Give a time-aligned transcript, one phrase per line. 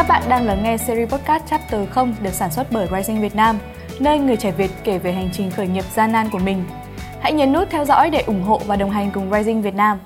[0.00, 3.36] Các bạn đang lắng nghe series podcast Chapter 0 được sản xuất bởi Rising Việt
[3.36, 3.58] Nam,
[4.00, 6.64] nơi người trẻ Việt kể về hành trình khởi nghiệp gian nan của mình.
[7.20, 9.98] Hãy nhấn nút theo dõi để ủng hộ và đồng hành cùng Rising Việt Nam.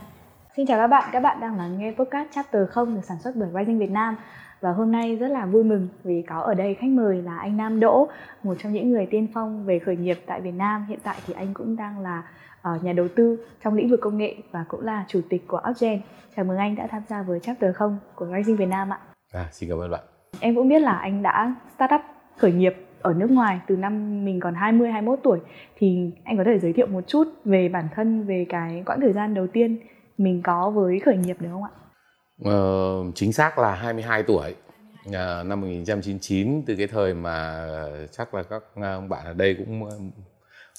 [0.57, 3.36] Xin chào các bạn, các bạn đang lắng nghe podcast Chapter 0 được sản xuất
[3.36, 4.16] bởi Rising Việt Nam.
[4.61, 7.56] Và hôm nay rất là vui mừng vì có ở đây khách mời là anh
[7.56, 8.08] Nam Đỗ,
[8.42, 10.86] một trong những người tiên phong về khởi nghiệp tại Việt Nam.
[10.88, 12.22] Hiện tại thì anh cũng đang là
[12.62, 15.61] ờ, nhà đầu tư trong lĩnh vực công nghệ và cũng là chủ tịch của
[15.70, 16.00] Upgen.
[16.36, 18.98] Chào mừng anh đã tham gia với Chapter 0 của Rising Việt Nam ạ.
[19.34, 20.01] À, xin cảm ơn bạn.
[20.41, 22.01] Em cũng biết là anh đã start up
[22.37, 25.38] khởi nghiệp ở nước ngoài từ năm mình còn 20 21 tuổi
[25.77, 29.12] thì anh có thể giới thiệu một chút về bản thân về cái quãng thời
[29.12, 29.78] gian đầu tiên
[30.19, 31.70] mình có với khởi nghiệp được không ạ?
[32.45, 34.55] Ờ, chính xác là 22 tuổi
[35.12, 37.66] à, năm 1999 từ cái thời mà
[38.11, 38.62] chắc là các
[39.09, 39.89] bạn ở đây cũng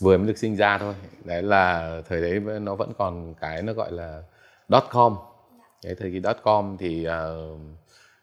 [0.02, 0.94] vừa mới được sinh ra thôi
[1.24, 4.22] đấy là thời đấy nó vẫn còn cái nó gọi là
[4.70, 5.16] dot com
[5.82, 7.60] cái thời kỳ dot com thì uh,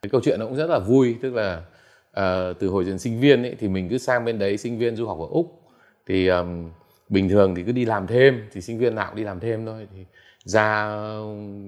[0.02, 1.62] cái câu chuyện nó cũng rất là vui tức là
[2.10, 4.96] uh, từ hồi trường sinh viên ấy thì mình cứ sang bên đấy sinh viên
[4.96, 5.62] du học ở úc.
[6.06, 6.70] Thì um,
[7.08, 9.66] bình thường thì cứ đi làm thêm thì sinh viên nào cũng đi làm thêm
[9.66, 9.88] thôi.
[9.94, 10.04] Thì
[10.44, 10.98] ra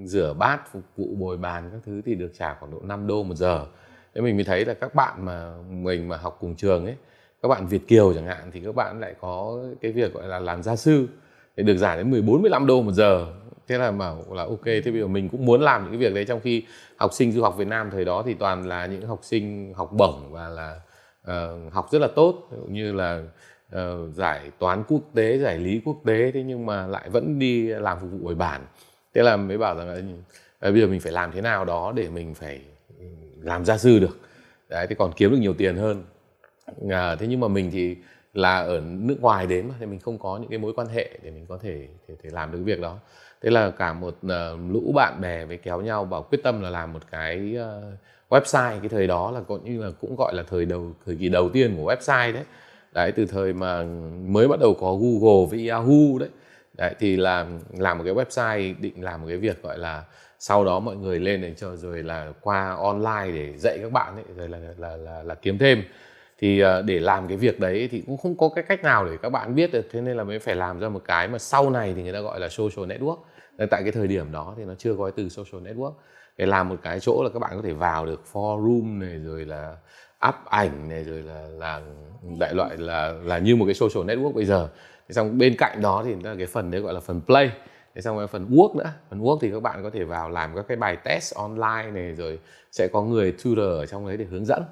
[0.04, 3.22] rửa bát phục vụ bồi bàn các thứ thì được trả khoảng độ 5 đô
[3.22, 3.66] một giờ.
[4.14, 6.96] Thế mình mới thấy là các bạn mà mình mà học cùng trường ấy
[7.42, 10.38] các bạn Việt kiều chẳng hạn thì các bạn lại có cái việc gọi là
[10.38, 11.08] làm gia sư.
[11.56, 13.26] Thì được giải đến 14 15 đô một giờ
[13.68, 16.14] thế là bảo là ok thế bây giờ mình cũng muốn làm những cái việc
[16.14, 16.64] đấy trong khi
[16.96, 19.92] học sinh du học Việt Nam thời đó thì toàn là những học sinh học
[19.92, 20.80] bổng và là
[21.30, 22.48] uh, học rất là tốt.
[22.68, 23.22] Như là
[23.76, 27.66] uh, giải toán quốc tế giải lý quốc tế thế nhưng mà lại vẫn đi
[27.66, 28.60] làm phục vụ bồi bản.
[29.14, 30.00] Thế là mới bảo rằng là
[30.58, 32.60] ờ, bây giờ mình phải làm thế nào đó để mình phải
[32.98, 33.04] ừ,
[33.42, 34.18] làm gia sư được.
[34.68, 36.04] Đấy thì còn kiếm được nhiều tiền hơn.
[36.90, 37.96] À, thế nhưng mà mình thì
[38.34, 41.10] là ở nước ngoài đến mà thì mình không có những cái mối quan hệ
[41.22, 42.98] để mình có thể thể, thể làm được cái việc đó.
[43.42, 46.70] Thế là cả một uh, lũ bạn bè với kéo nhau bảo quyết tâm là
[46.70, 48.80] làm một cái uh, website.
[48.80, 51.48] Cái thời đó là cũng như là cũng gọi là thời đầu thời kỳ đầu
[51.48, 52.44] tiên của website đấy.
[52.92, 53.84] Đấy từ thời mà
[54.26, 56.28] mới bắt đầu có Google với Yahoo đấy.
[56.72, 57.46] Đấy thì là
[57.78, 60.04] làm một cái website định làm một cái việc gọi là
[60.38, 64.14] sau đó mọi người lên để cho rồi là qua online để dạy các bạn
[64.14, 65.82] ấy rồi là là là, là, là kiếm thêm
[66.38, 69.16] thì ờ, để làm cái việc đấy thì cũng không có cái cách nào để
[69.22, 69.86] các bạn biết được.
[69.90, 72.20] Thế nên là mới phải làm ra một cái mà sau này thì người ta
[72.20, 73.18] gọi là social network.
[73.70, 75.92] Tại cái thời điểm đó thì nó chưa có cái từ social network.
[76.36, 79.44] Để làm một cái chỗ là các bạn có thể vào được forum này, rồi
[79.44, 79.76] là
[80.28, 81.80] up ảnh này, rồi là là
[82.38, 84.68] đại loại là là như một cái social network bây giờ.
[85.08, 87.50] Thế xong bên cạnh đó thì là cái phần đấy gọi là phần play.
[87.94, 88.92] Thế xong rồi phần work nữa.
[89.10, 92.12] Phần work thì các bạn có thể vào làm các cái bài test online này,
[92.12, 92.38] rồi
[92.72, 94.62] sẽ có người tutor ở trong đấy để hướng dẫn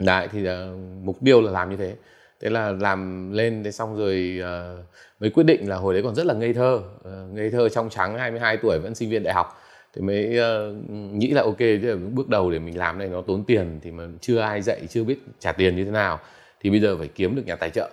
[0.00, 1.94] đấy thì uh, mục tiêu là làm như thế.
[2.40, 4.84] Thế là làm lên thế xong rồi uh,
[5.20, 6.80] mới quyết định là hồi đấy còn rất là ngây thơ.
[6.98, 9.62] Uh, ngây thơ trong trắng 22 tuổi vẫn sinh viên đại học.
[9.94, 13.22] Thì mới uh, nghĩ là ok thế là bước đầu để mình làm này nó
[13.22, 16.20] tốn tiền thì mà chưa ai dạy chưa biết trả tiền như thế nào.
[16.60, 17.90] Thì bây giờ phải kiếm được nhà tài trợ.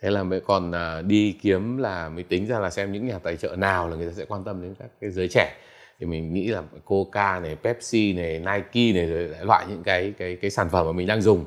[0.00, 3.18] Thế là mới còn uh, đi kiếm là mới tính ra là xem những nhà
[3.18, 5.56] tài trợ nào là người ta sẽ quan tâm đến các cái giới trẻ
[6.02, 10.36] thì mình nghĩ là Coca này, Pepsi này, Nike này rồi loại những cái cái
[10.36, 11.44] cái sản phẩm mà mình đang dùng.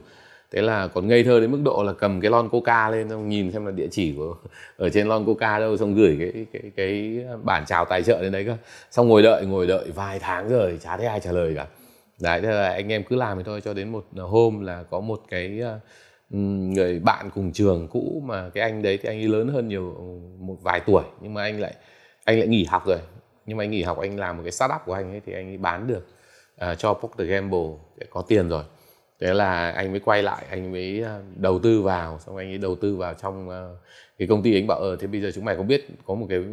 [0.52, 3.30] Thế là còn ngây thơ đến mức độ là cầm cái lon coca lên xong
[3.30, 4.36] nhìn xem là địa chỉ của
[4.78, 8.32] ở trên lon coca đâu xong gửi cái cái cái bản chào tài trợ lên
[8.32, 8.58] đấy cơ.
[8.92, 11.68] Xong ngồi đợi ngồi đợi vài tháng rồi chả thấy ai trả lời cả.
[12.22, 15.00] Đấy thế là anh em cứ làm thì thôi cho đến một hôm là có
[15.00, 15.80] một cái ờ,
[16.30, 19.96] người bạn cùng trường cũ mà cái anh đấy thì anh ấy lớn hơn nhiều
[20.40, 21.74] một vài tuổi nhưng mà anh lại
[22.24, 23.00] anh lại nghỉ học rồi
[23.46, 25.50] nhưng mà anh nghỉ học anh làm một cái startup của anh ấy thì anh
[25.50, 26.08] ấy bán được
[26.72, 28.64] uh, cho Procter Gamble để có tiền rồi.
[29.20, 32.58] Thế là anh mới quay lại anh mới ờ, đầu tư vào xong anh ấy
[32.58, 33.54] đầu tư vào trong uh,
[34.20, 36.26] cái công ty anh bảo ờ thế bây giờ chúng mày có biết có một
[36.30, 36.44] cái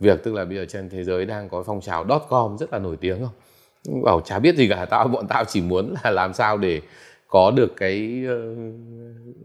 [0.00, 2.72] việc tức là bây giờ trên thế giới đang có phong trào dot com rất
[2.72, 4.02] là nổi tiếng không?
[4.02, 6.80] Bảo chả biết gì cả tao bọn tao chỉ muốn là làm sao để
[7.28, 8.58] có được cái uh,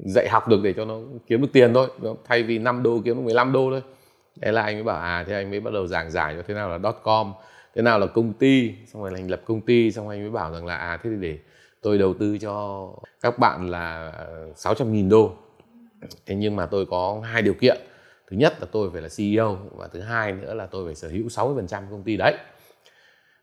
[0.05, 1.87] dạy học được để cho nó kiếm được tiền thôi.
[2.27, 3.81] Thay vì 5 đô kiếm được 15 đô thôi
[4.41, 6.53] thế là anh mới bảo à thế anh mới bắt đầu giảng giải cho thế
[6.53, 7.33] nào là dot com
[7.75, 8.73] thế nào là công ty.
[8.85, 11.15] Xong rồi thành lập công ty xong anh mới bảo rằng là à thế thì
[11.19, 11.39] để
[11.81, 12.89] tôi đầu tư cho
[13.21, 14.13] các bạn là
[14.55, 15.31] 600 nghìn đô.
[16.25, 17.77] Thế nhưng mà tôi có hai điều kiện.
[18.29, 21.07] Thứ nhất là tôi phải là CEO và thứ hai nữa là tôi phải sở
[21.07, 22.33] hữu 60% công ty đấy.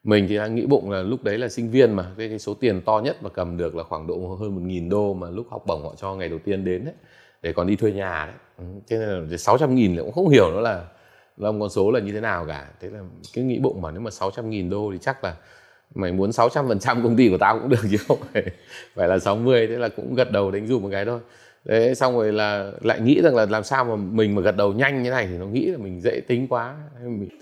[0.05, 2.55] Mình thì đang nghĩ bụng là lúc đấy là sinh viên mà cái, cái số
[2.55, 5.47] tiền to nhất mà cầm được là khoảng độ hơn một nghìn đô mà lúc
[5.51, 6.95] học bổng họ cho ngày đầu tiên đến đấy
[7.43, 8.37] để còn đi thuê nhà đấy.
[8.59, 10.85] Ừ, thế nên là 600 nghìn cũng không hiểu nó là
[11.37, 12.67] là con số là như thế nào cả.
[12.81, 13.01] Thế là
[13.33, 15.35] cứ nghĩ bụng mà nếu mà 600 nghìn đô thì chắc là
[15.95, 18.43] mày muốn 600 phần trăm công ty của tao cũng được chứ không phải
[18.95, 21.21] phải là 60 thế là cũng gật đầu đánh dù một cái thôi.
[21.65, 24.73] Đấy, xong rồi là lại nghĩ rằng là làm sao mà mình mà gật đầu
[24.73, 26.77] nhanh như này thì nó nghĩ là mình dễ tính quá.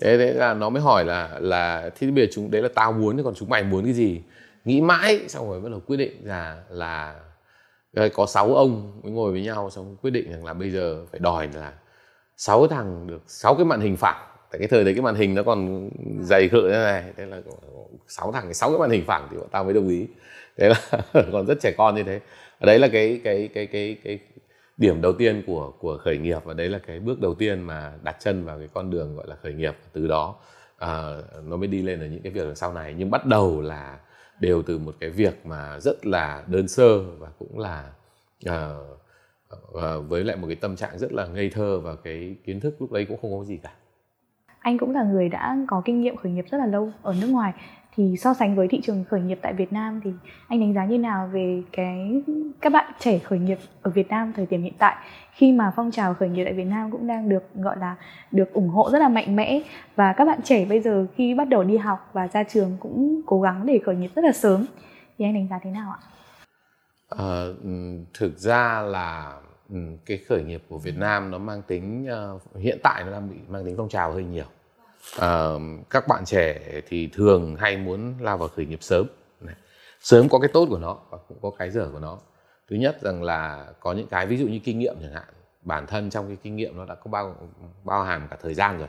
[0.01, 2.91] Thế thế là nó mới hỏi là là thế bây giờ chúng, đấy là tao
[2.91, 4.21] muốn còn chúng mày muốn cái gì?
[4.65, 7.15] Nghĩ mãi xong rồi bắt đầu quyết định là là
[8.13, 11.19] có sáu ông mới ngồi với nhau xong quyết định rằng là bây giờ phải
[11.19, 11.73] đòi là
[12.37, 14.27] sáu thằng được sáu cái màn hình phẳng.
[14.51, 17.41] Tại cái thời đấy cái màn hình nó còn dày khự thế này thế là
[18.07, 20.07] sáu thằng sáu cái màn hình phẳng thì bọn tao mới đồng ý.
[20.57, 21.01] Thế là
[21.31, 22.19] còn rất trẻ con như thế.
[22.59, 24.19] Ở đấy là cái cái cái cái cái
[24.77, 27.93] điểm đầu tiên của của khởi nghiệp và đấy là cái bước đầu tiên mà
[28.03, 29.75] đặt chân vào cái con đường gọi là khởi nghiệp.
[29.93, 30.35] Từ đó
[30.77, 32.95] à, nó mới đi lên ở những cái việc sau này.
[32.97, 33.97] Nhưng bắt đầu là
[34.43, 37.91] đều từ một cái việc mà rất là đơn sơ và cũng là
[38.49, 38.53] uh,
[39.67, 42.75] uh, với lại một cái tâm trạng rất là ngây thơ và cái kiến thức
[42.79, 43.71] lúc đấy cũng không có gì cả.
[44.59, 47.27] Anh cũng là người đã có kinh nghiệm khởi nghiệp rất là lâu ở nước
[47.27, 47.53] ngoài
[47.95, 50.11] thì so sánh với thị trường khởi nghiệp tại Việt Nam thì
[50.47, 52.21] anh đánh giá như nào về cái
[52.61, 54.95] các bạn trẻ khởi nghiệp ở Việt Nam thời điểm hiện tại?
[55.33, 57.95] Khi mà phong trào khởi nghiệp tại Việt Nam cũng đang được gọi là
[58.31, 59.61] được ủng hộ rất là mạnh mẽ
[59.95, 63.21] và các bạn trẻ bây giờ khi bắt đầu đi học và ra trường cũng
[63.25, 64.65] cố gắng để khởi nghiệp rất là sớm.
[65.17, 65.99] Thì anh đánh giá thế nào ạ?
[67.17, 67.45] À,
[68.13, 69.33] thực ra là
[70.05, 73.35] cái khởi nghiệp của Việt Nam nó mang tính ờ, hiện tại nó đang bị
[73.49, 74.45] mang tính phong trào hơi nhiều
[75.19, 75.49] à,
[75.89, 79.07] các bạn trẻ thì thường hay muốn lao vào khởi nghiệp sớm.
[80.01, 82.19] Sớm có cái tốt của nó và cũng có cái dở của nó.
[82.69, 85.23] Thứ nhất rằng là có những cái ví dụ như kinh nghiệm chẳng hạn
[85.61, 87.35] bản thân trong cái kinh nghiệm nó đã có bao
[87.83, 88.87] bao hàm cả thời gian rồi.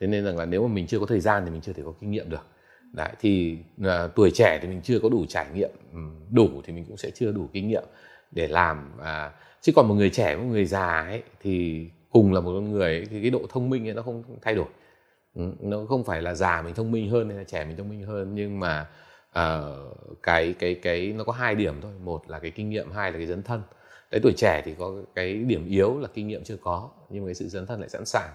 [0.00, 1.82] Thế nên rằng là nếu mà mình chưa có thời gian thì mình chưa thể
[1.86, 2.46] có kinh nghiệm được.
[2.92, 5.70] Đấy, thì à, tuổi trẻ thì mình chưa có đủ trải nghiệm
[6.30, 7.84] đủ thì mình cũng sẽ chưa đủ kinh nghiệm
[8.30, 8.92] để làm.
[9.02, 9.30] À,
[9.60, 12.96] chứ còn một người trẻ một người già ấy thì cùng là một con người
[12.96, 14.66] ấy, thì cái độ thông minh ấy nó không thay đổi.
[15.34, 17.88] Ừ, nó không phải là già mình thông minh hơn hay là trẻ mình thông
[17.88, 18.86] minh hơn nhưng mà
[19.38, 21.92] uh, cái cái cái nó có hai điểm thôi.
[22.04, 23.62] Một là cái kinh nghiệm hai là cái dấn thân.
[24.10, 27.28] Đấy tuổi trẻ thì có cái điểm yếu là kinh nghiệm chưa có nhưng mà
[27.28, 28.30] cái sự dấn thân lại sẵn sàng.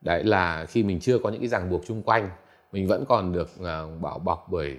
[0.00, 2.30] Đấy là khi mình chưa có những cái ràng buộc chung quanh
[2.72, 4.78] mình vẫn còn được uh, bảo bọc bởi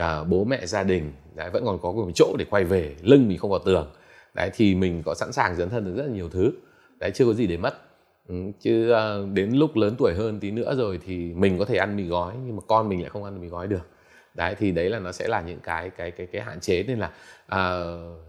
[0.00, 3.28] uh, bố mẹ gia đình đấy vẫn còn có một chỗ để quay về lưng
[3.28, 3.90] mình không vào tường.
[4.34, 6.52] Đấy thì mình có sẵn sàng dấn thân được rất là nhiều thứ.
[6.98, 7.87] Đấy chưa có gì để mất.
[8.28, 11.76] Ừ, chứ à, đến lúc lớn tuổi hơn tí nữa rồi thì mình có thể
[11.76, 13.88] ăn mì gói nhưng mà con mình lại không ăn mì gói được.
[14.34, 16.82] Đấy thì đấy là nó sẽ là những cái cái cái cái hạn chế.
[16.82, 17.12] Nên là
[17.46, 18.20] uh,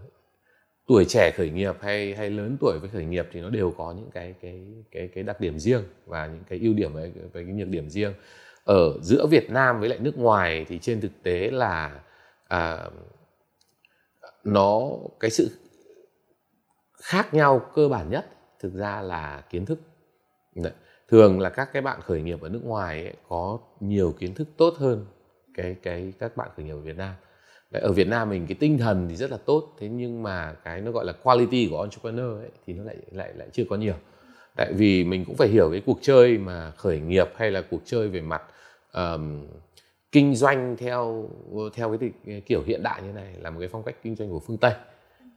[0.86, 3.92] tuổi trẻ khởi nghiệp hay hay lớn tuổi với khởi nghiệp thì nó đều có
[3.96, 7.44] những cái cái cái cái đặc điểm riêng và những cái ưu điểm với, với
[7.44, 8.12] cái nhược điểm riêng.
[8.64, 12.00] Ở giữa Việt Nam với lại nước ngoài thì trên thực tế là
[12.48, 12.90] à,
[14.44, 14.82] nó
[15.20, 15.50] cái sự
[17.02, 18.26] khác nhau cơ bản nhất
[18.60, 19.78] thực ra là kiến thức.
[20.62, 20.72] Đấy.
[21.08, 24.48] thường là các cái bạn khởi nghiệp ở nước ngoài ấy, có nhiều kiến thức
[24.56, 25.06] tốt hơn
[25.54, 27.14] cái cái các bạn khởi nghiệp ở Việt Nam.
[27.70, 30.54] Đấy, ở Việt Nam mình cái tinh thần thì rất là tốt thế nhưng mà
[30.64, 33.76] cái nó gọi là quality của entrepreneur ấy, thì nó lại lại lại chưa có
[33.76, 33.94] nhiều.
[34.56, 37.80] Tại vì mình cũng phải hiểu cái cuộc chơi mà khởi nghiệp hay là cuộc
[37.84, 38.42] chơi về mặt
[38.92, 39.46] um,
[40.12, 41.30] kinh doanh theo
[41.74, 44.30] theo cái, cái kiểu hiện đại như này là một cái phong cách kinh doanh
[44.30, 44.72] của phương Tây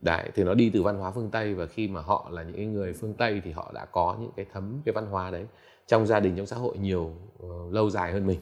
[0.04, 2.74] đấy thì nó đi từ văn hóa phương tây và khi mà họ là những
[2.74, 5.46] người phương tây thì họ đã có những cái thấm cái văn hóa đấy
[5.88, 7.12] trong gia đình trong xã hội nhiều
[7.46, 8.40] uh, lâu dài hơn mình.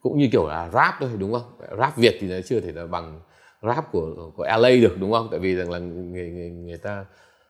[0.00, 1.78] Cũng như kiểu là rap thôi đúng không?
[1.78, 3.20] Rap việt thì nó chưa thể là bằng
[3.62, 5.28] rap của của LA được đúng không?
[5.30, 7.04] Tại vì rằng là người, người, người ta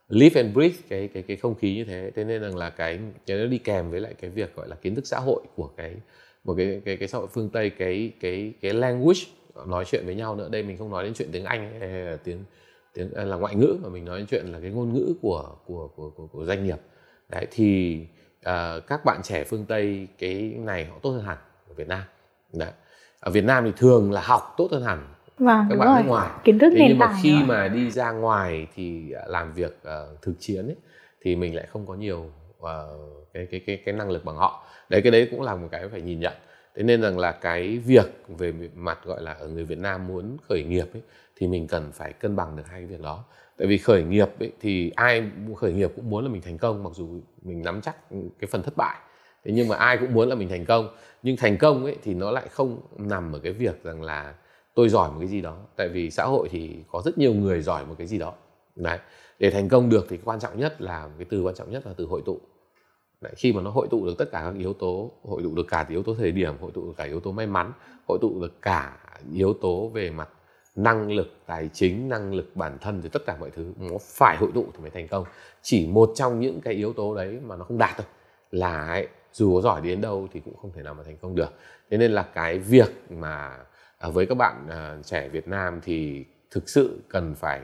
[0.08, 2.10] live and breathe cái cái cái không khí như thế.
[2.16, 4.76] Thế nên rằng là cái cái nó đi kèm với lại cái việc gọi là
[4.76, 5.94] kiến thức xã hội của cái
[6.44, 9.20] một cái cái cái xã hội phương tây cái cái cái language
[9.66, 10.48] nói chuyện với nhau nữa.
[10.48, 12.44] Đây mình không nói đến chuyện tiếng anh hay là tiếng
[12.94, 15.88] tiếng à, là ngoại ngữ mà mình nói chuyện là cái ngôn ngữ của của
[15.96, 16.78] của của, của doanh nghiệp.
[17.28, 18.00] Đấy thì
[18.48, 22.02] uh, các bạn trẻ phương tây cái này họ tốt hơn hẳn ở Việt Nam.
[22.52, 22.70] Đấy
[23.20, 26.02] ở Việt Nam thì thường là học tốt hơn hẳn vâng, các bạn rồi.
[26.02, 26.30] nước ngoài.
[26.44, 27.44] Kiến thức thế nền nhưng mà khi nữa.
[27.46, 30.76] mà đi ra ngoài thì à, làm việc uh, thực chiến ấy,
[31.20, 32.68] thì mình lại không có nhiều uh,
[33.32, 34.66] cái cái cái cái năng lực bằng họ.
[34.88, 36.32] Đấy cái đấy cũng là một cái phải nhìn nhận.
[36.76, 40.36] Thế nên rằng là cái việc về mặt gọi là ở người Việt Nam muốn
[40.48, 41.02] khởi nghiệp ấy,
[41.36, 43.24] thì mình cần phải cân bằng được hai cái việc đó.
[43.56, 46.82] Tại vì khởi nghiệp ấy, thì ai khởi nghiệp cũng muốn là mình thành công
[46.82, 48.98] mặc dù mình nắm chắc cái phần thất bại.
[49.44, 50.88] Thế nhưng mà ai cũng muốn là mình thành công.
[51.22, 54.34] Nhưng thành công ấy thì nó lại không nằm ở cái việc rằng là
[54.74, 55.56] tôi giỏi một cái gì đó.
[55.76, 58.34] Tại vì xã hội thì có rất nhiều người giỏi một cái gì đó.
[58.76, 58.98] Đấy.
[59.38, 61.92] Để thành công được thì quan trọng nhất là cái từ quan trọng nhất là
[61.96, 62.40] từ hội tụ.
[63.20, 65.66] Đấy, khi mà nó hội tụ được tất cả các yếu tố hội tụ được
[65.68, 67.72] cả yếu tố thời điểm hội tụ được cả yếu tố may mắn
[68.08, 68.96] hội tụ được cả
[69.32, 70.28] yếu tố về mặt
[70.76, 74.36] năng lực tài chính năng lực bản thân thì tất cả mọi thứ nó phải
[74.36, 75.24] hội tụ thì mới thành công.
[75.62, 78.06] Chỉ một trong những cái yếu tố đấy mà nó không đạt thôi
[78.50, 81.34] là ấy, dù có giỏi đến đâu thì cũng không thể nào mà thành công
[81.34, 81.54] được.
[81.90, 83.56] Thế nên là cái việc mà
[83.98, 87.60] à, với các bạn à, trẻ Việt Nam thì thực sự cần phải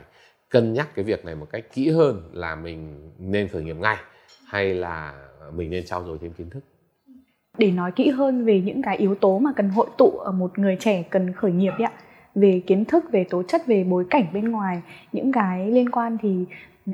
[0.49, 3.97] cân nhắc cái việc này một cách kỹ hơn là mình nên khởi nghiệp ngay
[4.47, 5.13] hay là
[5.53, 6.63] mình nên trau dồi thêm kiến thức.
[7.57, 10.59] Để nói kỹ hơn về những cái yếu tố mà cần hội tụ ở một
[10.59, 11.93] người trẻ cần khởi nghiệp đấy ạ
[12.35, 14.81] về kiến thức về tố chất về bối cảnh bên ngoài.
[15.11, 16.45] Những cái liên quan thì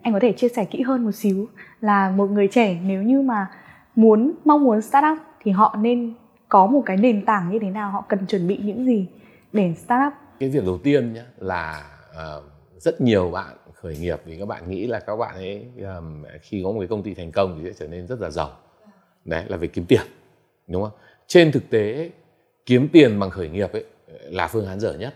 [0.04, 1.48] anh có thể chia sẻ kỹ hơn một xíu
[1.82, 3.48] là một người trẻ nếu như mà
[3.96, 6.14] muốn mong muốn start up thì họ nên
[6.50, 9.08] có một cái nền tảng như thế nào họ cần chuẩn bị những gì
[9.54, 12.44] để start up cái việc đầu tiên nhé là uh,
[12.78, 15.66] rất nhiều bạn khởi nghiệp thì các bạn nghĩ là các bạn ấy
[15.98, 18.30] um, khi có một cái công ty thành công thì sẽ trở nên rất là
[18.30, 18.52] giàu.
[19.26, 20.02] Đấy là về kiếm tiền
[20.68, 20.92] đúng không?
[21.28, 22.12] Trên thực tế
[22.66, 25.14] kiếm tiền bằng khởi nghiệp ấy là phương án dở nhất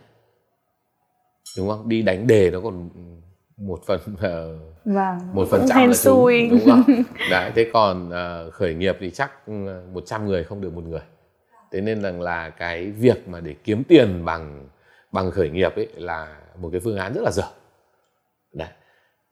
[1.57, 1.89] đúng không?
[1.89, 2.89] Đi đánh đề nó còn
[3.57, 4.19] một phần uh,
[4.85, 6.47] vâng, một phần trăm là xui.
[6.49, 6.83] đúng không?
[7.31, 11.01] Đấy thế còn uh, khởi nghiệp thì chắc 100 người không được một người.
[11.71, 14.67] Thế nên rằng là cái việc mà để kiếm tiền bằng
[15.11, 17.43] bằng khởi nghiệp ấy là một cái phương án rất là dở.
[18.53, 18.69] Đấy.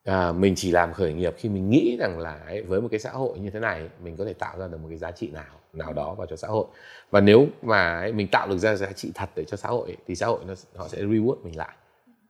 [0.04, 3.00] À, mình chỉ làm khởi nghiệp khi mình nghĩ rằng là ấy, với một cái
[3.00, 5.30] xã hội như thế này mình có thể tạo ra được một cái giá trị
[5.32, 6.66] nào nào đó vào cho xã hội.
[7.12, 9.90] Và nếu mà ấy, mình tạo được ra giá trị thật để cho xã hội
[9.90, 11.76] ấy, thì xã hội nó họ sẽ reward mình lại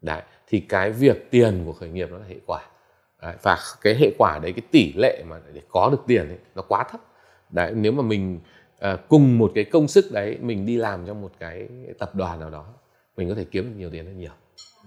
[0.02, 2.62] đấy thì cái việc tiền của khởi nghiệp nó là hệ quả.
[3.22, 6.38] Đấy, và cái hệ quả đấy cái tỷ lệ mà để có được tiền ấy,
[6.56, 7.02] nó quá thấp.
[7.50, 8.40] Đấy nếu mà mình
[8.80, 11.68] à, cùng một cái công sức đấy mình đi làm trong một cái
[12.00, 12.66] tập đoàn nào đó
[13.18, 14.32] mình có thể kiếm được nhiều tiền hơn nhiều.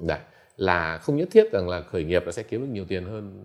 [0.00, 0.18] Đấy
[0.56, 3.44] là không nhất thiết rằng là khởi nghiệp là sẽ kiếm được nhiều tiền hơn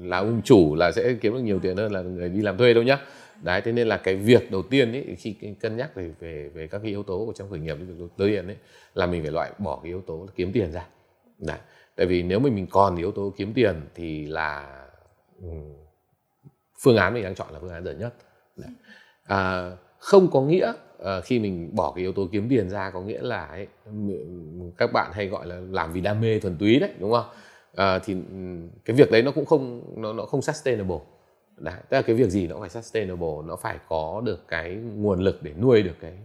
[0.00, 2.74] là ông chủ là sẽ kiếm được nhiều tiền hơn là người đi làm thuê
[2.74, 2.98] đâu nhá
[3.42, 6.66] đấy thế nên là cái việc đầu tiên ấy khi cân nhắc về về về
[6.66, 8.56] các cái yếu tố của trong khởi nghiệp việc đầu tiên ấy
[8.94, 10.86] là mình phải loại bỏ cái yếu tố là kiếm tiền ra.
[11.38, 11.58] Đấy
[11.96, 14.80] tại vì nếu mình mình còn yếu tố kiếm tiền thì là
[15.42, 15.48] ừ,
[16.82, 18.14] phương án mình đang chọn là phương án dở nhất.
[18.56, 18.70] Đấy.
[19.24, 20.72] À, không có nghĩa
[21.04, 23.66] à, khi mình bỏ cái yếu tố kiếm tiền ra có nghĩa là ấy,
[24.76, 27.26] các bạn hay gọi là làm vì đam mê thuần túy đấy đúng không?
[27.74, 30.98] À, thì ừ, cái việc đấy nó cũng không nó nó không sustainable
[31.62, 35.20] đấy tức là cái việc gì nó phải sustainable nó phải có được cái nguồn
[35.20, 36.18] lực để nuôi được cái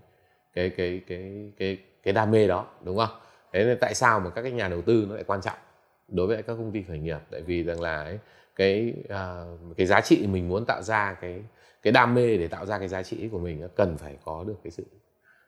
[0.53, 3.20] cái cái cái cái cái đam mê đó đúng không?
[3.53, 5.58] Thế nên tại sao mà các cái nhà đầu tư nó lại quan trọng
[6.08, 7.20] đối với các công ty khởi nghiệp?
[7.32, 8.20] Tại vì rằng là ấy,
[8.56, 11.41] cái uh, cái giá trị mình muốn tạo ra cái
[11.82, 14.56] cái đam mê để tạo ra cái giá trị của mình cần phải có được
[14.63, 14.84] cái sự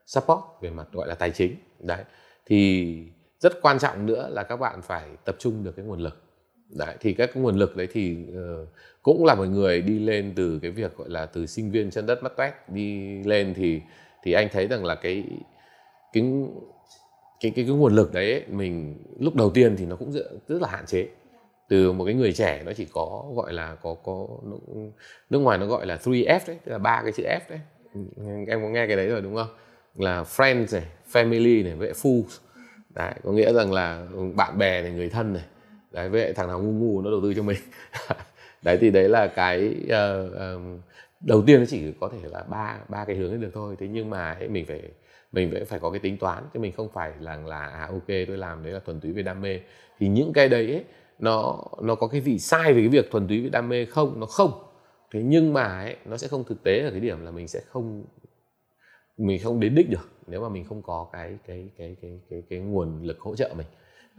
[0.05, 1.55] support về mặt gọi là tài chính.
[1.79, 2.03] Đấy
[2.46, 3.03] thì
[3.39, 6.24] rất quan trọng nữa là các bạn phải tập trung được cái nguồn lực
[6.70, 8.68] đấy thì các nguồn lực đấy thì uh,
[9.02, 12.06] cũng là một người đi lên từ cái việc gọi là từ sinh viên chân
[12.06, 13.82] đất mắt toét đi lên thì
[14.24, 15.24] thì anh thấy rằng là cái
[16.14, 16.24] cái
[17.40, 20.62] cái cái, cái nguồn lực đấy mình lúc đầu tiên thì nó cũng rất, rất
[20.62, 21.08] là hạn chế.
[21.70, 24.28] Từ một cái người trẻ nó chỉ có gọi là có có
[25.30, 27.60] nước ngoài nó gọi là 3F đấy tức là ba cái chữ F đấy.
[28.48, 29.48] Em có nghe cái đấy rồi đúng không?
[29.96, 32.40] Là friends này family này với fools.
[32.90, 35.44] Đấy có nghĩa rằng là bạn bè này người thân này
[35.91, 37.58] đấy với thằng nào ngu ngu nó đầu tư cho mình.
[38.62, 40.79] Đấy thì đấy là cái uh, um,
[41.22, 43.75] đầu tiên nó chỉ có thể là ba ba cái hướng được thôi.
[43.79, 44.81] Thế nhưng mà ấy, mình phải
[45.31, 48.08] mình phải phải có cái tính toán chứ mình không phải là là à ok
[48.08, 49.60] tôi làm đấy là thuần túy về đam mê.
[50.00, 50.84] Thì những cái đấy ấy,
[51.19, 54.19] nó nó có cái gì sai về cái việc thuần túy về đam mê không?
[54.19, 54.51] Nó không.
[55.13, 57.62] Thế nhưng mà ấy, nó sẽ không thực tế ở cái điểm là mình sẽ
[57.69, 58.05] không
[59.17, 62.43] mình không đến đích được nếu mà mình không có cái cái cái cái cái
[62.50, 63.67] cái nguồn lực hỗ trợ mình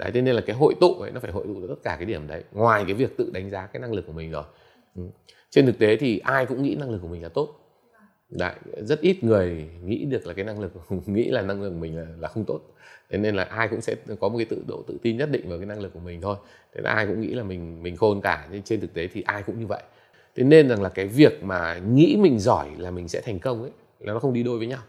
[0.01, 1.97] đấy thế nên là cái hội tụ ấy nó phải hội tụ được tất cả
[1.97, 4.45] cái điểm đấy ngoài cái việc tự đánh giá cái năng lực của mình rồi.
[4.97, 5.03] Ừ.
[5.51, 7.57] trên thực tế thì ai cũng nghĩ năng lực của mình là tốt.
[8.31, 10.73] Đấy rất ít người nghĩ được là cái năng lực
[11.07, 12.61] nghĩ là năng lực của mình là, là không tốt.
[13.11, 15.49] Thế nên là ai cũng sẽ có một cái tự độ tự tin nhất định
[15.49, 16.37] vào cái năng lực của mình thôi.
[16.75, 19.23] Thế là ai cũng nghĩ là mình mình khôn cả nhưng trên thực tế thì
[19.23, 19.83] ai cũng như vậy.
[20.35, 23.63] Thế nên rằng là cái việc mà nghĩ mình giỏi là mình sẽ thành công
[23.63, 24.83] ấy là nó không đi đôi với nhau.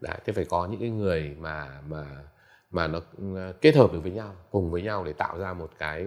[0.00, 2.04] Đấy thế phải có những cái người mà mà
[2.72, 5.70] mà nó ừ, kết hợp được với nhau cùng với nhau để tạo ra một
[5.78, 6.06] cái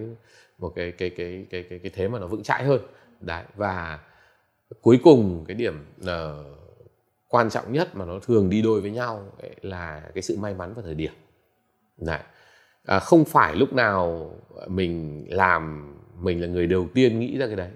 [0.57, 2.81] một cái cái cái cái cái cái thế mà nó vững chãi hơn.
[3.19, 3.99] Đấy và
[4.81, 6.07] cuối cùng cái điểm uh,
[7.29, 10.53] quan trọng nhất mà nó thường đi đôi với nhau ấy là cái sự may
[10.53, 11.13] mắn và thời điểm.
[11.97, 12.19] Đấy
[12.85, 14.31] à, không phải lúc nào
[14.67, 17.71] mình làm mình là người đầu tiên nghĩ ra cái đấy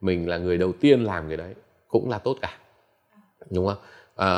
[0.00, 1.54] mình là người đầu tiên làm cái đấy
[1.88, 2.58] cũng là tốt cả
[3.50, 3.78] đúng không?
[4.16, 4.30] À,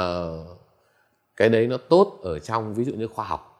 [1.36, 3.55] cái đấy nó tốt ở trong ví dụ như khoa học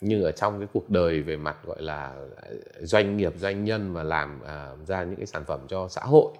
[0.00, 2.14] nhưng ở trong cái cuộc đời về mặt gọi là
[2.80, 6.32] doanh nghiệp doanh nhân và làm à, ra những cái sản phẩm cho xã hội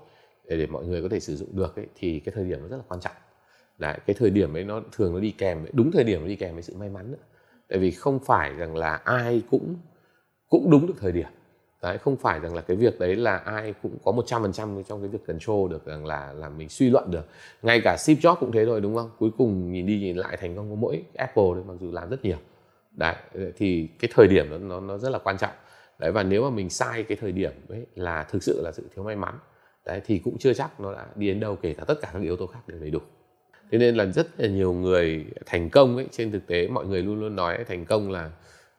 [0.48, 2.68] để, để mọi người có thể sử dụng được ấy, thì cái thời điểm nó
[2.68, 3.12] rất là quan trọng.
[3.78, 6.36] Đấy cái thời điểm ấy nó thường nó đi kèm đúng thời điểm nó đi
[6.36, 7.18] kèm với sự may mắn nữa.
[7.68, 9.76] Tại vì không phải rằng là ai cũng
[10.48, 11.28] cũng đúng được thời điểm.
[11.82, 14.52] Đấy không phải rằng là cái việc đấy là ai cũng có một trăm phần
[14.52, 17.26] trăm trong cái việc control được rằng là là mình suy luận được.
[17.62, 19.10] Ngay cả Steve Jobs cũng thế rồi đúng không?
[19.18, 22.10] Cuối cùng nhìn đi nhìn lại thành công có mỗi Apple đấy mặc dù làm
[22.10, 22.36] rất nhiều
[22.98, 23.14] đấy
[23.56, 25.54] thì cái thời điểm nó nó, nó rất là quan trọng.
[25.98, 28.82] Đấy và nếu mà mình sai cái thời điểm ấy là thực sự là sự
[28.94, 29.34] thiếu may mắn.
[29.86, 32.22] Đấy thì cũng chưa chắc nó đã đi đến đâu kể cả tất cả các
[32.22, 32.98] yếu tố khác đều đầy đủ.
[33.70, 37.02] Thế nên là rất là nhiều người thành công ấy trên thực tế mọi người
[37.02, 38.30] luôn luôn nói thành công là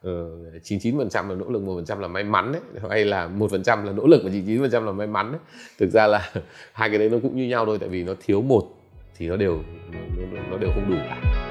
[0.02, 0.30] ờ,
[0.64, 3.06] chín chín phần trăm là nỗ lực một phần trăm là may mắn đấy hay
[3.06, 5.32] là một phần trăm là nỗ lực và chín chín phần trăm là may mắn
[5.32, 5.42] đấy
[5.80, 6.32] thực ra là
[6.74, 8.64] hai cái đấy nó cũng như nhau thôi tại vì nó thiếu một
[9.18, 9.64] thì nó đều
[10.18, 11.49] nó, nó đều không đủ cả.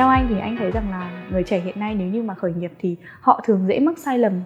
[0.00, 2.52] Theo anh thì anh thấy rằng là người trẻ hiện nay nếu như mà khởi
[2.52, 4.42] nghiệp thì họ thường dễ mắc sai lầm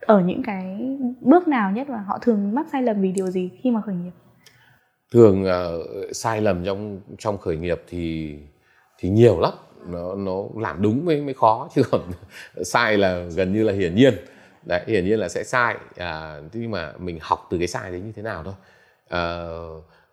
[0.00, 3.50] ở những cái bước nào nhất và họ thường mắc sai lầm vì điều gì
[3.62, 4.10] khi mà khởi nghiệp?
[5.12, 8.36] Thường uh, sai lầm trong trong khởi nghiệp thì
[8.98, 9.52] thì nhiều lắm.
[9.86, 12.00] Nó nó làm đúng mới mới khó chứ còn
[12.64, 14.14] sai là gần như là hiển nhiên.
[14.62, 15.76] Đấy hiển nhiên là sẽ sai.
[15.96, 18.54] À, nhưng mà mình học từ cái sai đấy như thế nào thôi.
[19.08, 19.44] À,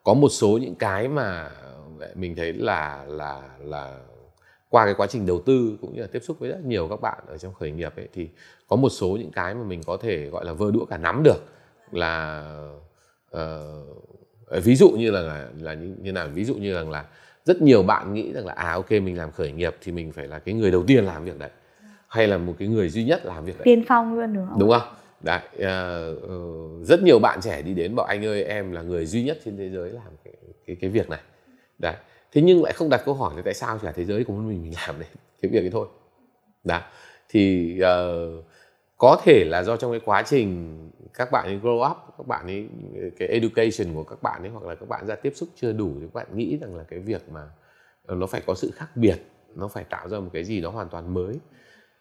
[0.04, 1.50] có một số những cái mà
[2.16, 3.98] mình thấy là là là
[4.70, 7.02] qua cái quá trình đầu tư cũng như là tiếp xúc với rất nhiều các
[7.02, 8.30] bạn ở trong khởi nghiệp ấy thì
[8.68, 11.24] có một số những cái mà mình có thể gọi là vơ đũa cả nắm
[11.24, 11.44] được
[11.92, 12.44] là
[13.36, 16.28] uh, ví dụ như là là, là như, như nào?
[16.34, 17.06] Ví dụ như là, là
[17.46, 20.28] rất nhiều bạn nghĩ rằng là à ok mình làm khởi nghiệp thì mình phải
[20.28, 21.50] là cái người đầu tiên làm việc đấy
[22.08, 23.62] hay là một cái người duy nhất làm việc đấy.
[23.64, 24.60] Tiên phong luôn đúng không?
[24.60, 24.94] Đúng không?
[25.22, 29.06] Đấy uh, uh, rất nhiều bạn trẻ đi đến bảo anh ơi em là người
[29.06, 30.34] duy nhất trên thế giới làm cái
[30.66, 31.20] cái, cái việc này.
[31.80, 31.96] Đấy
[32.32, 34.64] thế nhưng lại không đặt câu hỏi là tại sao cả thế giới của mình
[34.64, 35.10] mình làm đấy?
[35.42, 35.88] Cái việc ấy thôi.
[36.64, 36.82] Đó.
[37.30, 38.46] Thì uh,
[38.98, 40.78] có thể là do trong cái quá trình
[41.14, 42.68] các bạn ấy grow up các bạn ấy
[43.20, 45.92] cái education của các bạn ấy hoặc là các bạn ra tiếp xúc chưa đủ
[46.00, 47.42] thì các bạn nghĩ rằng là cái việc mà
[48.06, 49.18] ờ, nó phải có sự khác biệt
[49.56, 51.40] nó phải tạo ra một cái gì đó hoàn toàn mới.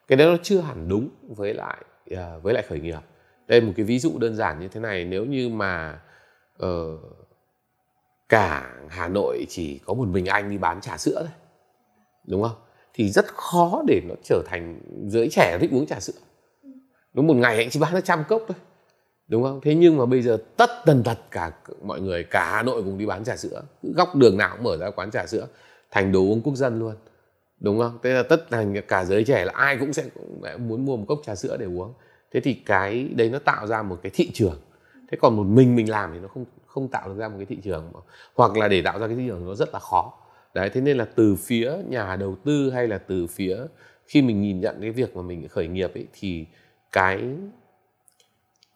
[0.09, 3.01] Cái đấy nó chưa hẳn đúng với lại uh, với lại khởi nghiệp.
[3.47, 5.05] Đây một cái ví dụ đơn giản như thế này.
[5.05, 6.01] Nếu như mà
[6.65, 6.69] uh,
[8.29, 11.35] cả Hà Nội chỉ có một mình anh đi bán trà sữa thôi,
[12.27, 12.57] đúng không?
[12.95, 16.13] Thì rất khó để nó trở thành giới trẻ thích uống trà sữa.
[17.15, 18.57] Đúng, một ngày anh chỉ bán được trăm cốc thôi,
[19.29, 19.61] đúng không?
[19.63, 22.99] Thế nhưng mà bây giờ tất tần tật cả mọi người, cả Hà Nội cùng
[22.99, 23.63] đi bán trà sữa.
[23.83, 25.47] Góc đường nào cũng mở ra quán trà sữa,
[25.91, 26.95] thành đồ uống quốc dân luôn,
[27.61, 27.99] đúng không?
[28.03, 30.05] Thế là tất thành cả giới trẻ là ai cũng sẽ
[30.59, 31.95] muốn mua một cốc trà sữa để uống.
[32.33, 34.61] Thế thì cái đấy nó tạo ra một cái thị trường.
[35.11, 36.45] Thế còn một mình mình làm thì nó không
[36.81, 37.93] không tạo được ra một cái thị trường
[38.35, 40.13] hoặc là để tạo ra cái thị trường nó rất là khó.
[40.55, 43.57] Đấy thế nên là từ phía nhà đầu tư hay là từ phía
[44.07, 46.47] khi mình nhìn nhận cái việc mà mình khởi nghiệp ấy thì
[46.93, 47.23] cái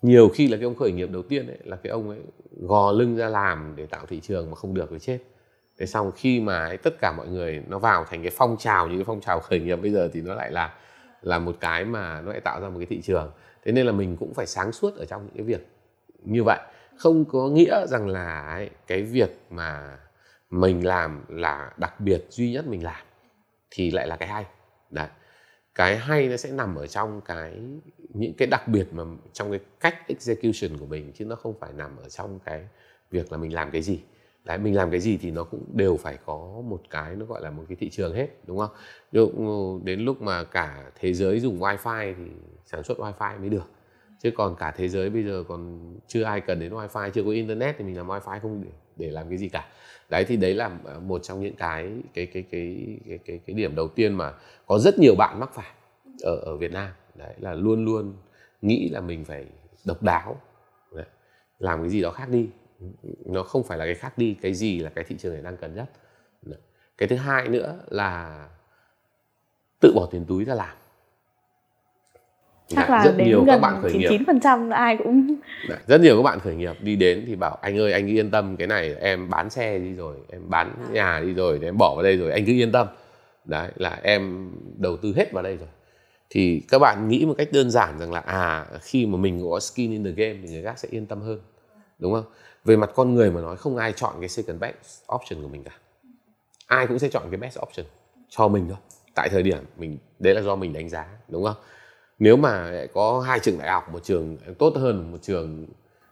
[0.03, 2.19] nhiều khi là cái ông khởi nghiệp đầu tiên ấy là cái ông ấy
[2.61, 5.19] gò lưng ra làm để tạo thị trường mà không được thì chết.
[5.79, 8.89] Thế xong khi mà ấy, tất cả mọi người nó vào thành cái phong trào
[8.89, 10.75] như cái phong trào khởi nghiệp bây giờ thì nó lại là
[11.23, 13.31] là một cái mà nó lại tạo ra một cái thị trường.
[13.65, 15.69] Thế nên là mình cũng phải sáng suốt ở trong những cái việc
[16.25, 16.59] như vậy
[17.03, 19.99] không có nghĩa rằng là ấy, cái việc mà
[20.51, 23.05] mình làm là đặc biệt duy nhất mình làm
[23.71, 24.45] thì lại là cái hay.
[24.91, 25.09] Đấy.
[25.75, 27.61] Cái hay nó sẽ nằm ở trong cái
[28.09, 31.73] những cái đặc biệt mà trong cái cách execution của mình chứ nó không phải
[31.73, 32.69] nằm ở trong cái
[33.11, 34.01] việc là mình làm cái gì.
[34.45, 37.43] Đấy mình làm cái gì thì nó cũng đều phải có một cái nó gọi
[37.43, 38.71] là một cái thị trường hết đúng không?
[39.85, 42.31] Đến lúc mà cả thế giới dùng wifi thì
[42.65, 43.71] sản xuất wifi mới được
[44.23, 47.31] chứ còn cả thế giới bây giờ còn chưa ai cần đến wifi chưa có
[47.31, 49.69] internet thì mình làm wifi không để, để làm cái gì cả.
[50.09, 53.55] Đấy thì đấy là ờ, một trong những cái cái cái cái cái cái, cái
[53.55, 54.33] điểm đầu tiên mà
[54.67, 55.73] có rất nhiều bạn mắc phải
[56.23, 56.91] ở ở Việt Nam.
[57.15, 58.15] Đấy là luôn luôn
[58.63, 59.47] nghĩ là mình phải
[59.85, 60.41] độc đáo
[60.95, 61.07] đấy,
[61.59, 62.49] làm cái gì đó khác đi.
[63.25, 65.57] Nó không phải là cái khác đi cái gì là cái thị trường này đang
[65.57, 65.91] cần nhất.
[66.43, 66.61] Đấy.
[66.99, 68.49] cái thứ hai nữa là
[69.81, 70.77] tự bỏ tiền túi ra làm
[72.77, 75.37] chắc là rất đến nhiều gần các bạn khởi 99 phần trăm ai cũng
[75.69, 78.13] Đấy, rất nhiều các bạn khởi nghiệp đi đến thì bảo anh ơi anh cứ
[78.13, 81.79] yên tâm cái này em bán xe đi rồi em bán nhà đi rồi em
[81.79, 82.87] bỏ vào đây rồi anh cứ yên tâm.
[83.45, 85.69] Đấy là em đầu tư hết vào đây rồi.
[86.31, 89.61] Thì các bạn nghĩ một cách đơn giản rằng là à khi mà mình có
[89.61, 91.41] skin in the game thì người khác sẽ yên tâm hơn
[91.99, 92.25] đúng không?
[92.65, 94.75] Về mặt con người mà nói không ai chọn cái second best
[95.15, 95.73] option của mình cả.
[96.67, 97.87] Ai cũng sẽ chọn cái best option
[98.29, 98.79] cho mình thôi.
[99.15, 101.57] Tại thời điểm mình đấy là do mình đánh giá đúng không
[102.23, 105.67] nếu mà có hai trường đại học một trường tốt hơn một trường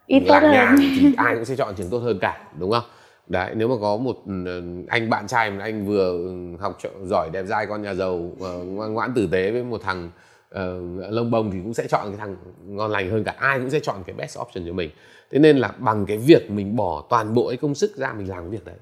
[0.07, 0.53] ít tốt hơn.
[0.53, 2.85] nhà thì ai cũng sẽ chọn trường tốt hơn cả đúng không?
[3.27, 6.19] Đấy nếu mà có một ừ, anh bạn trai mà anh vừa
[6.61, 10.11] học giỏi đẹp dai con nhà giàu ờ, ngoan ngoãn tử tế với một thằng
[10.55, 13.35] uh, lông bông thì cũng sẽ chọn cái thằng ngon lành hơn cả.
[13.39, 14.91] Ai cũng sẽ chọn cái best option cho mình.
[15.31, 18.29] Thế nên là bằng cái việc mình bỏ toàn bộ cái công sức ra mình
[18.29, 18.77] làm cái việc đấy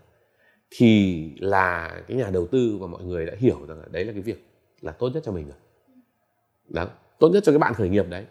[0.70, 4.12] thì là cái nhà đầu tư và mọi người đã hiểu rằng là đấy là
[4.12, 4.46] cái việc
[4.80, 5.56] là tốt nhất cho mình rồi.
[6.68, 6.86] Đó
[7.18, 8.24] tốt nhất cho cái bạn khởi nghiệp đấy.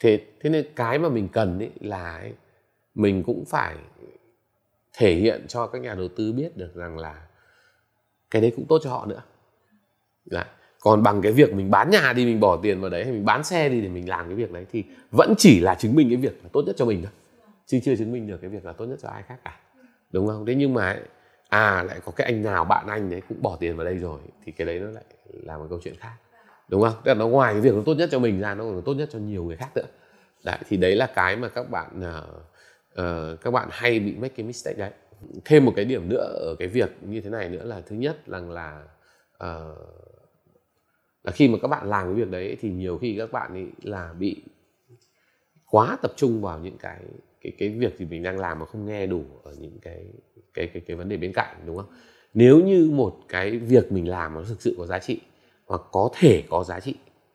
[0.00, 2.32] Thế thế nên cái mà mình cần ấy là ấy,
[2.94, 3.76] mình cũng phải
[4.92, 7.26] thể hiện cho các nhà đầu tư biết được rằng là
[8.30, 9.22] cái đấy cũng tốt cho họ nữa.
[10.24, 10.44] Đấy.
[10.80, 13.24] còn bằng cái việc mình bán nhà đi mình bỏ tiền vào đấy hay mình
[13.24, 16.08] bán xe đi để mình làm cái việc đấy thì vẫn chỉ là chứng minh
[16.08, 17.12] cái việc là tốt nhất cho mình thôi.
[17.66, 19.60] Chứ chưa chứng minh được cái việc là tốt nhất cho ai khác cả.
[20.10, 20.46] Đúng không?
[20.46, 21.00] Thế nhưng mà
[21.48, 24.20] à lại có cái anh nào bạn anh đấy cũng bỏ tiền vào đây rồi
[24.44, 26.14] thì cái đấy nó lại là một câu chuyện khác
[26.68, 26.94] đúng không?
[27.04, 28.94] Tức là nó ngoài cái việc nó tốt nhất cho mình ra nó còn tốt
[28.94, 29.86] nhất cho nhiều người khác nữa.
[30.44, 32.24] Đấy thì đấy là cái mà các bạn uh,
[33.00, 34.90] uh, các bạn hay bị make cái mistake đấy.
[35.44, 38.26] Thêm một cái điểm nữa ở cái việc như thế này nữa là thứ nhất
[38.26, 38.82] rằng là
[39.44, 39.78] uh,
[41.24, 43.66] là khi mà các bạn làm cái việc đấy thì nhiều khi các bạn ấy
[43.82, 44.42] là bị
[45.70, 47.00] quá tập trung vào những cái
[47.40, 50.04] cái cái việc thì mình đang làm mà không nghe đủ ở những cái
[50.54, 51.90] cái cái cái vấn đề bên cạnh đúng không?
[52.34, 55.20] Nếu như một cái việc mình làm nó thực sự có giá trị
[55.68, 56.94] hoặc có thể có giá trị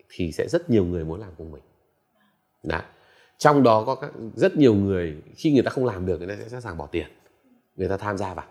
[0.09, 1.63] thì sẽ rất nhiều người muốn làm cùng mình.
[2.63, 2.81] Đấy
[3.43, 6.35] trong đó có các, rất nhiều người, khi người ta không làm được, người ta
[6.41, 7.07] sẽ sẵn sàng bỏ tiền.
[7.75, 8.45] Người ta tham gia vào.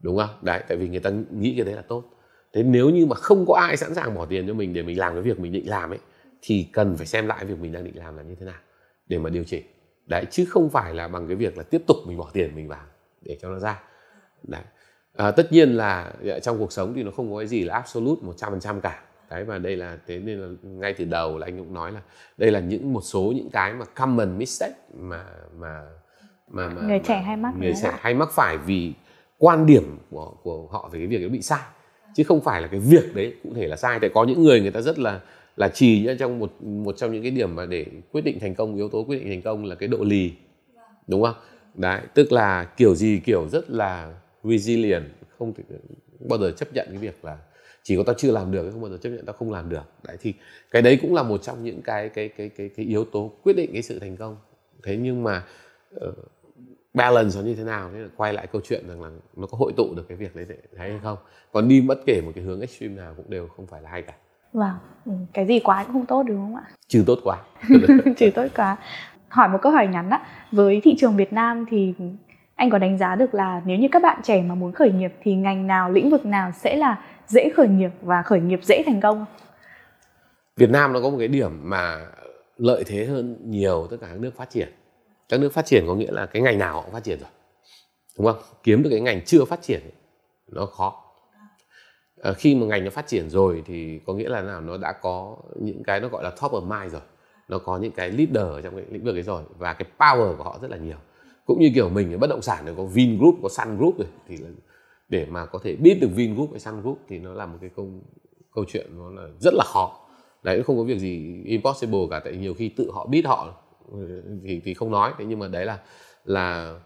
[0.00, 0.30] Đúng không?
[0.42, 2.04] Đấy, tại vì người ta nghĩ cái đấy là tốt.
[2.52, 4.98] Thế nếu như mà không có ai sẵn sàng bỏ tiền cho mình để mình
[4.98, 5.98] làm cái việc mình định làm ấy,
[6.42, 8.60] thì cần phải xem lại việc mình đang định làm là như thế nào
[9.06, 9.64] để mà điều chỉnh.
[10.06, 12.68] Đấy, chứ không phải là bằng cái việc là tiếp tục mình bỏ tiền mình
[12.68, 12.86] vào
[13.22, 13.82] để cho nó ra.
[14.42, 14.62] Đấy
[15.16, 17.74] à, tất nhiên là dạ, trong cuộc sống thì nó không có cái gì là
[17.74, 19.00] absolute một trăm phần trăm cả.
[19.30, 22.00] Đấy và đây là thế nên là ngay từ đầu là anh cũng nói là
[22.36, 25.24] đây là những một số những cái mà common mistake mà
[25.56, 25.82] mà
[26.48, 28.92] mà, mà người trẻ hay mắc người trẻ hay mắc phải vì
[29.38, 31.62] quan điểm của của họ về cái việc nó bị sai.
[32.14, 33.98] Chứ không phải là cái việc đấy cụ thể là sai.
[34.00, 35.20] Tại có những người người ta rất là
[35.56, 38.76] là trì trong một một trong những cái điểm mà để quyết định thành công
[38.76, 40.32] yếu tố quyết định thành công là cái độ lì.
[41.06, 41.34] Đúng không?
[41.74, 45.04] Đấy tức là kiểu gì kiểu rất là resilient.
[45.38, 45.64] Không thể
[46.20, 47.38] bao giờ chấp nhận cái việc là
[47.82, 49.82] chỉ có tao chưa làm được không bao giờ chấp nhận tao không làm được.
[50.02, 50.34] Đấy thì
[50.70, 53.56] cái đấy cũng là một trong những cái cái cái cái cái yếu tố quyết
[53.56, 54.36] định cái sự thành công.
[54.82, 55.42] Thế nhưng mà
[55.96, 56.14] uh,
[56.94, 57.90] balance nó như thế nào?
[57.92, 60.36] Thế là quay lại câu chuyện rằng là nó có hội tụ được cái việc
[60.36, 61.18] đấy hay không?
[61.52, 64.02] Còn đi bất kể một cái hướng extreme nào cũng đều không phải là hay
[64.02, 64.14] cả.
[64.52, 64.74] Vâng
[65.06, 66.64] ừ, cái gì quá cũng không tốt đúng không ạ?
[66.88, 67.42] Trừ tốt quá.
[68.16, 68.76] Trừ tốt quá.
[69.28, 70.26] Hỏi một câu hỏi ngắn á.
[70.52, 71.94] Với thị trường Việt Nam thì
[72.54, 75.12] anh có đánh giá được là nếu như các bạn trẻ mà muốn khởi nghiệp
[75.22, 78.82] thì ngành nào lĩnh vực nào sẽ là dễ khởi nghiệp và khởi nghiệp dễ
[78.86, 79.24] thành công?
[80.56, 82.06] Việt Nam nó có một cái điểm mà
[82.56, 84.68] lợi thế hơn nhiều tất cả các nước phát triển.
[85.28, 87.30] Các nước phát triển có nghĩa là cái ngành nào họ cũng phát triển rồi
[88.18, 88.42] đúng không?
[88.62, 89.80] Kiếm được cái ngành chưa phát triển
[90.52, 91.00] nó khó.
[92.22, 94.92] À, khi mà ngành nó phát triển rồi thì có nghĩa là nào nó đã
[94.92, 97.02] có những cái nó gọi là top of mind rồi.
[97.48, 100.44] Nó có những cái leader trong cái lĩnh vực ấy rồi và cái power của
[100.44, 100.96] họ rất là nhiều
[101.44, 104.08] cũng như kiểu mình ở bất động sản này, có Vingroup, có Sun Group rồi
[104.28, 104.48] thì là
[105.08, 107.70] để mà có thể biết được Vingroup hay Sun Group thì nó là một cái
[107.76, 107.90] câu
[108.54, 110.00] câu chuyện nó là rất là khó.
[110.42, 113.54] Đấy, không có việc gì impossible cả, tại nhiều khi tự họ biết họ
[113.92, 115.12] ừ, thì thì không nói.
[115.18, 115.78] Thế nhưng mà đấy là
[116.24, 116.78] là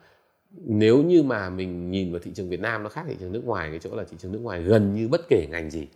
[0.53, 3.45] nếu như mà mình nhìn vào thị trường Việt Nam nó khác thị trường nước
[3.45, 5.87] ngoài, cái chỗ là thị trường nước ngoài gần như bất kể ngành gì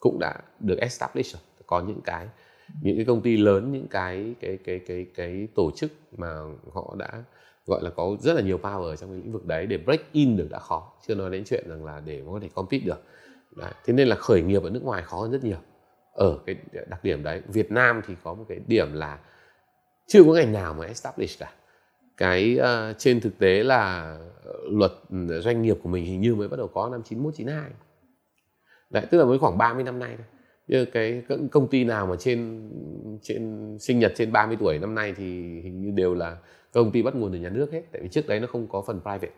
[0.00, 1.42] cũng đã được establish rồi.
[1.66, 2.26] Có những cái
[2.82, 6.28] những cái công ty lớn, những cái cái cái cái cái tổ chức mà
[6.72, 7.24] họ đã
[7.66, 10.36] gọi là có rất là nhiều power trong cái lĩnh vực đấy để break in
[10.36, 10.92] được đã khó.
[11.06, 13.02] Chưa nói đến chuyện rằng là để có thể compete được.
[13.56, 13.72] Đấy.
[13.84, 15.58] thế nên là khởi nghiệp ở nước ngoài khó hơn rất nhiều.
[16.12, 16.56] Ở cái
[16.88, 19.18] đặc điểm đấy Việt Nam thì có một cái điểm là
[20.06, 21.52] chưa có ngành nào mà establish cả.
[22.16, 24.02] Cái uh, trên thực tế là
[24.44, 27.34] ờ, luật ừ, doanh nghiệp của mình hình như mới bắt đầu có năm 91
[27.36, 27.70] 92
[28.90, 30.26] đấy tức là mới khoảng 30 năm nay thôi.
[30.66, 32.68] Như cái công ty nào mà trên
[33.22, 36.36] trên sinh nhật trên 30 tuổi năm nay thì hình như đều là
[36.72, 38.82] công ty bắt nguồn từ nhà nước hết tại vì trước đấy nó không có
[38.82, 39.32] phần private.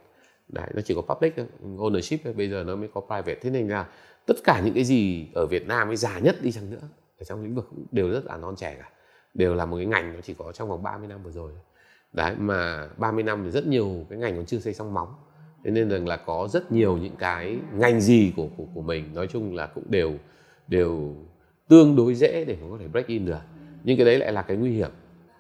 [0.49, 3.39] Đấy nó chỉ có public ownership bây giờ nó mới có private.
[3.43, 3.89] Thế nên là
[4.27, 7.25] tất cả những cái gì ở Việt Nam ấy già nhất đi chăng nữa ở
[7.25, 8.91] trong lĩnh vực đều rất là non trẻ cả.
[9.35, 11.53] Đều là một cái ngành nó chỉ có trong vòng 30 năm vừa rồi
[12.15, 15.15] đấy mà 30 năm thì rất nhiều cái ngành còn chưa xây xong móng.
[15.65, 19.15] Thế nên rằng là có rất nhiều những cái ngành gì của của, của mình
[19.15, 20.13] nói chung là cũng đều
[20.69, 21.15] đều
[21.69, 23.39] tương đối dễ để mà có thể break in được.
[23.85, 24.91] Nhưng cái đấy lại là cái nguy hiểm.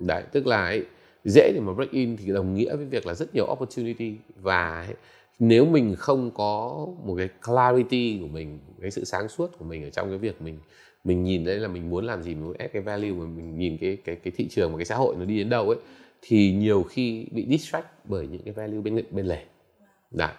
[0.01, 0.87] Đấy tức là ấy,
[1.25, 4.15] dễ để mà break in thì đồng nghĩa với việc là rất nhiều opportunity.
[4.43, 4.89] Và
[5.39, 9.85] nếu mình không có một cái clarity của mình cái sự sáng suốt của mình
[9.85, 10.59] ở trong cái việc mình
[11.05, 13.59] mình nhìn đấy là mình muốn làm gì mình muốn add cái value mà mình
[13.59, 15.79] nhìn cái cái cái thị trường và cái xã hội nó đi đến đâu ấy
[16.23, 19.45] thì nhiều khi bị distract bởi những cái value bên bên lề.
[20.11, 20.33] Đấy.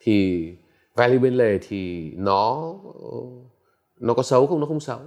[0.00, 0.48] thì
[0.94, 2.74] value bên lề thì nó
[4.00, 4.98] nó có xấu không nó không xấu.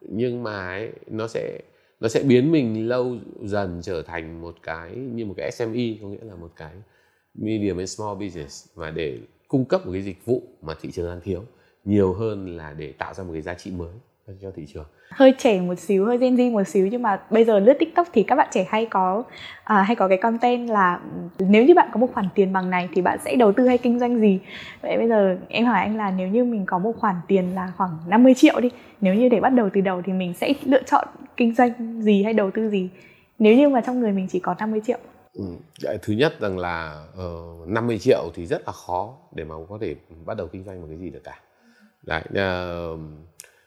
[0.00, 1.60] Nhưng mà ấy, nó sẽ
[2.02, 6.08] nó sẽ biến mình lâu dần trở thành một cái như một cái SME có
[6.08, 6.72] nghĩa là một cái
[7.34, 8.68] medium and small business.
[8.74, 11.44] Và để cung cấp một cái dịch vụ mà thị trường đang thiếu
[11.84, 13.92] nhiều hơn là để tạo ra một cái giá trị mới
[14.42, 17.44] cho thị trường hơi trẻ một xíu hơi Gen Z một xíu nhưng mà bây
[17.44, 19.24] giờ lướt TikTok thì các bạn trẻ hay có
[19.64, 21.00] à, hay có cái content là
[21.38, 23.78] nếu như bạn có một khoản tiền bằng này thì bạn sẽ đầu tư hay
[23.78, 24.40] kinh doanh gì
[24.82, 27.72] vậy bây giờ em hỏi anh là nếu như mình có một khoản tiền là
[27.76, 30.82] khoảng 50 triệu đi nếu như để bắt đầu từ đầu thì mình sẽ lựa
[30.82, 32.90] chọn kinh doanh gì hay đầu tư gì
[33.38, 34.98] nếu như mà trong người mình chỉ có 50 triệu
[35.32, 35.44] Ừ.
[36.02, 39.78] Thứ nhất rằng là uh, ờ, 50 triệu thì rất là khó để mà có
[39.80, 41.40] thể bắt đầu kinh doanh một cái gì được cả.
[42.02, 43.00] Đấy, uh,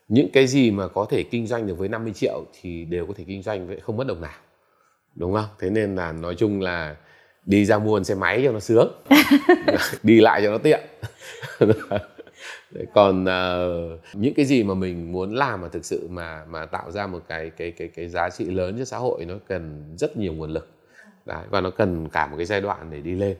[0.08, 3.14] những cái gì mà có thể kinh doanh được với 50 triệu thì đều có
[3.16, 4.38] thể kinh doanh vậy không mất đồng nào
[5.16, 5.48] đúng không?
[5.58, 6.96] Thế nên là nói chung là
[7.46, 9.02] đi ra mua xe máy cho nó sướng
[10.02, 10.80] đi lại cho nó tiện.
[12.94, 16.90] Còn uh, những cái gì mà mình muốn làm mà thực sự mà mà tạo
[16.90, 20.16] ra một cái cái cái cái giá trị lớn cho xã hội nó cần rất
[20.16, 20.70] nhiều nguồn lực.
[21.24, 23.36] Đấy, và nó cần cả một cái giai đoạn để đi lên.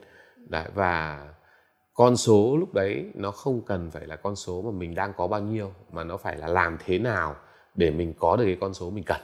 [0.48, 1.26] Đấy, và
[1.96, 5.26] con số lúc đấy nó không cần phải là con số mà mình đang có
[5.26, 7.36] bao nhiêu, mà nó phải là làm thế nào
[7.74, 9.20] để mình có được cái con số mình cần.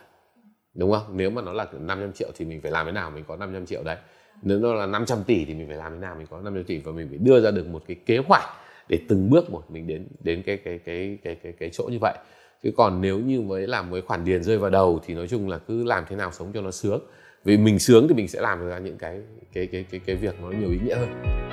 [0.74, 1.16] Đúng không?
[1.16, 3.66] Nếu mà nó là 500 triệu thì mình phải làm thế nào mình có 500
[3.66, 3.96] triệu đấy.
[4.42, 6.78] Nếu nó là 500 tỷ thì mình phải làm thế nào mình có 500 tỷ
[6.78, 8.44] và mình phải đưa ra được một cái kế hoạch
[8.88, 11.98] để từng bước một mình đến đến cái cái cái cái cái cái chỗ như
[12.00, 12.14] vậy.
[12.62, 15.48] Chứ còn nếu như mới làm với khoản tiền rơi vào đầu thì nói chung
[15.48, 17.00] là cứ làm thế nào sống cho nó sướng.
[17.44, 20.40] Vì mình sướng thì mình sẽ làm ra những cái cái cái cái cái việc
[20.42, 21.51] nó nhiều ý nghĩa hơn.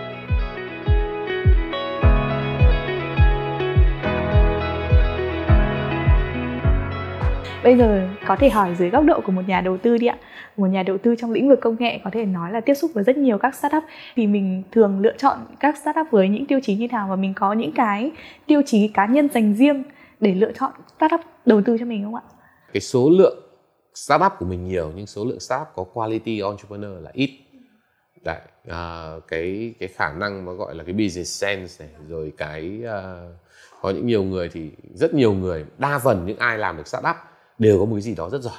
[7.63, 10.17] Bây giờ có thể hỏi dưới góc độ của một nhà đầu tư đi ạ.
[10.57, 12.91] Một nhà đầu tư trong lĩnh vực công nghệ có thể nói là tiếp xúc
[12.93, 13.83] với rất nhiều các startup
[14.15, 17.33] thì mình thường lựa chọn các startup với những tiêu chí như nào và mình
[17.33, 18.11] có những cái
[18.45, 19.83] tiêu chí cá nhân dành riêng
[20.19, 22.21] để lựa chọn startup đầu tư cho mình không ạ?
[22.73, 23.37] Cái số lượng
[23.93, 27.29] startup của mình nhiều nhưng số lượng startup có quality entrepreneur là ít.
[28.23, 32.81] Đấy, à, cái cái khả năng mà gọi là cái business sense này rồi cái
[32.83, 33.35] uh,
[33.81, 37.15] có những nhiều người thì rất nhiều người đa phần những ai làm được startup
[37.59, 38.57] đều có một cái gì đó rất giỏi.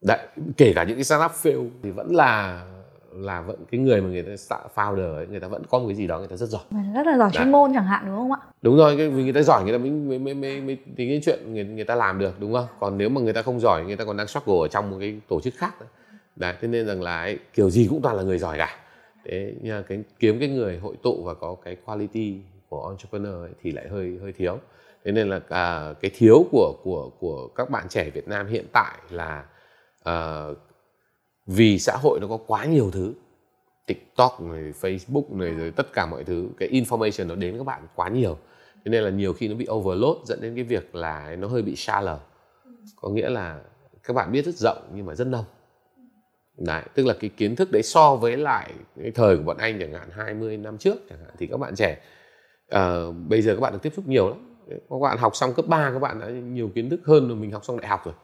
[0.00, 0.18] Đấy
[0.56, 2.62] kể cả những cái startup fail thì vẫn là
[3.12, 5.96] là vẫn cái người mà người ta founder ấy, người ta vẫn có một cái
[5.96, 6.62] gì đó người ta rất giỏi.
[6.94, 8.38] Rất là giỏi chuyên môn chẳng hạn đúng không ạ?
[8.62, 11.20] Đúng rồi vì người ta giỏi người ta mới mới mới mới, mới tính cái
[11.24, 12.66] chuyện người, người ta làm được đúng không?
[12.80, 14.96] Còn nếu mà người ta không giỏi người ta còn đang struggle ở trong một
[15.00, 15.88] cái tổ chức khác đấy,
[16.36, 18.78] đấy thế nên rằng là ấy, kiểu gì cũng toàn là người giỏi cả.
[19.24, 23.52] Thế nhưng cái kiếm cái người hội tụ và có cái quality của entrepreneur ấy,
[23.62, 24.58] thì lại hơi hơi thiếu
[25.06, 28.66] thế nên là à, cái thiếu của của của các bạn trẻ Việt Nam hiện
[28.72, 29.44] tại là
[30.04, 30.46] à,
[31.46, 33.12] vì xã hội nó có quá nhiều thứ.
[33.86, 37.86] TikTok này, Facebook này rồi tất cả mọi thứ cái information nó đến các bạn
[37.94, 38.38] quá nhiều.
[38.84, 41.62] Thế nên là nhiều khi nó bị overload dẫn đến cái việc là nó hơi
[41.62, 42.18] bị shallow
[42.96, 43.60] có nghĩa là
[44.04, 45.44] các bạn biết rất rộng nhưng mà rất nông
[46.58, 49.78] Đấy, tức là cái kiến thức đấy so với lại cái thời của bọn anh
[49.80, 52.00] chẳng hạn 20 năm trước chẳng hạn thì các bạn trẻ
[52.74, 55.66] uh, bây giờ các bạn được tiếp xúc nhiều lắm các bạn học xong cấp
[55.68, 58.14] 3 các bạn đã nhiều kiến thức hơn rồi mình học xong đại học rồi.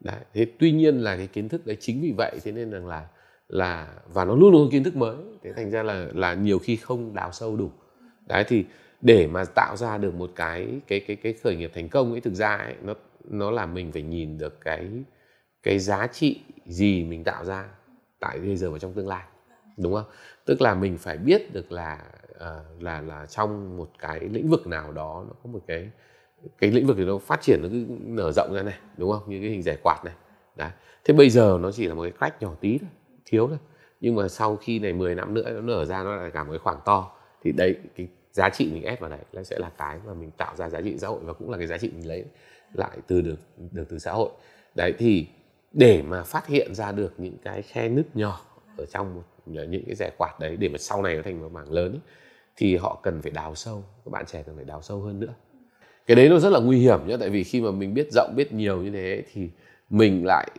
[0.00, 2.86] Đấy thế tuy nhiên là cái kiến thức đấy chính vì vậy thế nên rằng
[2.86, 3.08] là
[3.48, 5.16] là và nó luôn luôn kiến thức mới.
[5.42, 7.70] Thế thành ra là là nhiều khi không đào sâu đủ.
[8.26, 8.64] Đấy thì
[9.00, 12.20] để mà tạo ra được một cái cái cái cái khởi nghiệp thành công ấy
[12.20, 14.88] thực ra ấy, nó nó là mình phải nhìn được cái
[15.62, 17.68] cái giá trị gì mình tạo ra
[18.20, 19.24] tại bây giờ và trong tương lai
[19.76, 20.04] đúng không?
[20.44, 21.98] Tức là mình phải biết được là
[22.44, 25.90] uh, là là trong một cái lĩnh vực nào đó nó có một cái
[26.58, 29.22] cái lĩnh vực thì nó phát triển nó cứ nở rộng ra này đúng không?
[29.26, 30.14] Như cái hình giải quạt này.
[30.56, 30.70] Đấy.
[31.04, 32.88] Thế bây giờ nó chỉ là một cái cách nhỏ tí thôi
[33.24, 33.58] thiếu thôi.
[34.00, 36.50] Nhưng mà sau khi này 10 năm nữa nó nở ra nó lại cả một
[36.50, 37.10] cái khoảng to
[37.42, 40.30] thì đấy cái giá trị mình ép vào đấy nó sẽ là cái mà mình
[40.30, 42.24] tạo ra giá trị xã hội và cũng là cái giá trị mình lấy
[42.72, 43.36] lại từ được
[43.72, 44.30] được từ xã hội.
[44.74, 45.26] Đấy thì
[45.72, 48.40] để mà phát hiện ra được những cái khe nứt nhỏ
[48.76, 51.52] ở trong một những cái rẻ quạt đấy để mà sau này nó thành một
[51.52, 52.00] mảng lớn ấy,
[52.58, 55.34] thì họ cần phải đào sâu các bạn trẻ cần phải đào sâu hơn nữa.
[56.06, 58.32] Cái đấy nó rất là nguy hiểm nhé tại vì khi mà mình biết rộng
[58.36, 59.48] biết nhiều như thế thì
[59.90, 60.50] mình lại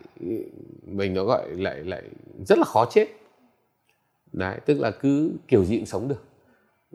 [0.85, 2.03] mình nó gọi lại lại
[2.45, 3.07] rất là khó chết.
[4.31, 6.23] Đấy tức là cứ kiểu gì cũng sống được.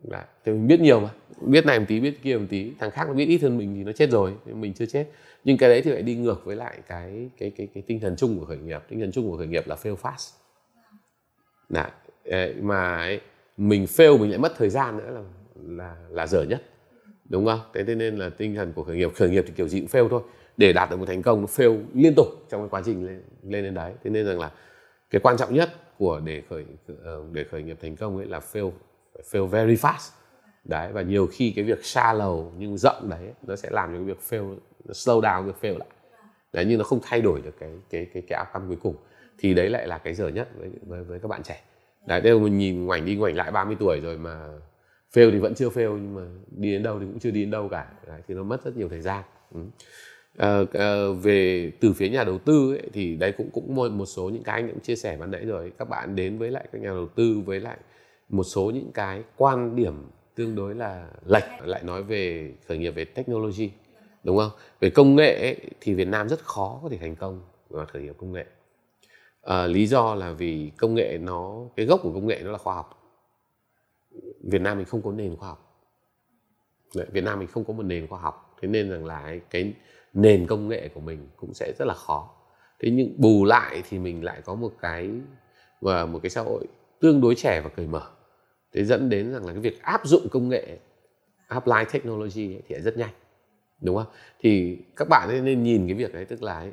[0.02, 0.22] Đấy.
[0.44, 1.08] thì mình biết nhiều mà.
[1.40, 2.72] Biết này một tí biết kia một tí.
[2.78, 5.06] Thằng khác nó biết ít hơn mình thì nó chết rồi mình chưa chết.
[5.44, 8.16] Nhưng cái đấy thì lại đi ngược với lại cái cái cái cái tinh thần
[8.16, 8.82] chung của khởi nghiệp.
[8.88, 10.32] Tinh thần chung của khởi nghiệp là fail fast.
[11.68, 11.90] Đấy.
[12.60, 13.20] mà ấy,
[13.56, 15.22] mình fail mình lại mất thời gian nữa là
[15.76, 16.62] là là dở nhất.
[17.28, 17.60] Đúng không?
[17.74, 20.08] Thế nên là tinh thần của khởi nghiệp khởi nghiệp thì kiểu gì cũng fail
[20.08, 20.22] thôi.
[20.56, 23.22] Để đạt được một thành công nó fail liên tục trong cái quá trình lên
[23.42, 23.92] lên đến đấy.
[24.04, 24.50] Thế nên rằng là
[25.10, 26.64] cái quan trọng nhất của để khởi
[27.04, 28.70] ờ, để khởi nghiệp thành công ấy là fail
[29.30, 30.10] fail very fast.
[30.64, 33.96] Đấy và nhiều khi cái việc xa lầu nhưng rộng đấy nó sẽ làm cho
[33.96, 35.88] cái việc fail nó slow down việc fail lại.
[36.52, 38.96] Đấy nhưng nó không thay đổi được cái cái cái cái outcome cuối cùng.
[39.38, 41.62] Thì đấy lại là cái dở nhất với với, với các bạn trẻ
[42.06, 44.48] đấy đây mình nhìn ngoảnh đi ngoảnh lại 30 tuổi rồi mà
[45.14, 46.22] fail thì vẫn chưa fail nhưng mà
[46.56, 47.86] đi đến đâu thì cũng chưa đi đến đâu cả.
[48.06, 49.24] Đấy, thì nó mất rất nhiều thời gian.
[49.54, 49.60] Ừ.
[50.36, 54.06] À, à, về từ phía nhà đầu tư ấy, thì đây cũng cũng một một
[54.06, 55.72] số những cái anh cũng chia sẻ ban nãy rồi.
[55.78, 57.76] Các bạn đến với lại các nhà đầu tư với lại
[58.28, 59.94] một số những cái quan điểm
[60.34, 61.44] tương đối là lệch.
[61.64, 63.70] Lại nói về khởi nghiệp về technology
[64.24, 64.50] đúng không?
[64.80, 67.40] Về công nghệ ấy, thì Việt Nam rất khó có thể thành công
[67.70, 68.44] về khởi nghiệp công nghệ
[69.44, 72.58] à, lý do là vì công nghệ nó cái gốc của công nghệ nó là
[72.58, 73.00] khoa học.
[74.42, 75.70] Việt Nam mình không có nền khoa học.
[77.12, 78.56] Việt Nam mình không có một nền khoa học.
[78.60, 79.74] Thế nên rằng là cái
[80.12, 82.30] nền công nghệ của mình cũng sẽ rất là khó.
[82.80, 85.10] Thế nhưng bù lại thì mình lại có một cái
[85.80, 86.66] và một cái xã hội
[87.00, 88.10] tương đối trẻ và cởi mở.
[88.72, 90.78] Thế dẫn đến rằng là cái việc áp dụng công nghệ
[91.46, 93.12] apply technology ấy, thì rất nhanh.
[93.80, 94.06] Đúng không?
[94.40, 96.72] Thì các bạn nên nhìn cái việc đấy tức là ấy,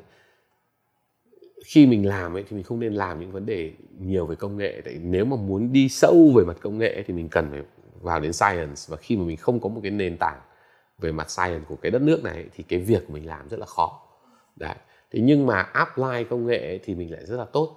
[1.64, 4.56] khi mình làm ấy thì mình không nên làm những vấn đề nhiều về công
[4.56, 4.80] nghệ.
[4.84, 7.62] Tại nếu mà muốn đi sâu về mặt công nghệ thì mình cần phải
[8.00, 8.82] vào đến science.
[8.88, 10.40] Và khi mà mình không có một cái nền tảng
[10.98, 13.66] về mặt science của cái đất nước này thì cái việc mình làm rất là
[13.66, 14.02] khó.
[14.56, 14.74] Đấy.
[15.12, 17.76] Thế nhưng mà apply công nghệ thì mình lại rất là tốt,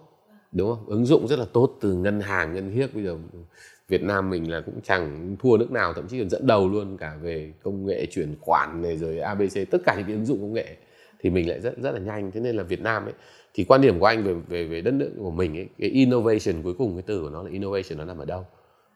[0.52, 0.86] đúng không?
[0.86, 2.93] Ứng dụng rất là tốt từ ngân hàng, ngân hiếc.
[2.95, 3.17] Bây giờ
[3.88, 6.98] Việt Nam mình là cũng chẳng thua nước nào, thậm chí còn dẫn đầu luôn
[6.98, 10.41] cả về công nghệ chuyển khoản này, rồi ABC tất cả những cái ứng dụng
[10.41, 10.76] công nghệ
[11.19, 12.32] thì mình lại rất rất là nhanh.
[12.32, 13.13] Thế nên là Việt Nam ấy
[13.56, 16.63] thì quan điểm của anh về về về đất nước của mình ấy cái innovation
[16.63, 18.46] cuối cùng cái từ của nó là innovation nó nằm ở đâu?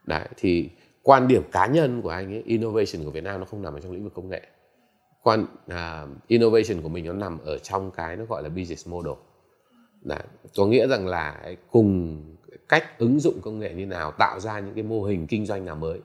[0.06, 0.70] Đấy thì
[1.04, 3.80] quan điểm cá nhân của anh ấy innovation của Việt Nam nó không nằm ở
[3.80, 4.42] trong lĩnh vực công nghệ.
[5.24, 9.14] Quan uh, innovation của mình nó nằm ở trong cái nó gọi là business model.
[10.02, 10.24] Đấy.
[10.56, 12.22] có nghĩa rằng là cùng
[12.70, 15.66] cách ứng dụng công nghệ như nào tạo ra những cái mô hình kinh doanh
[15.66, 16.00] nào mới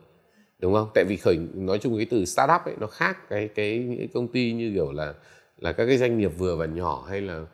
[0.59, 0.89] đúng không?
[0.95, 4.09] Tại vì khởi nói chung cái từ startup ấy nó khác cái cái những cái
[4.15, 5.15] công ty như kiểu là
[5.59, 7.47] là các cái doanh nghiệp vừa và nhỏ hay là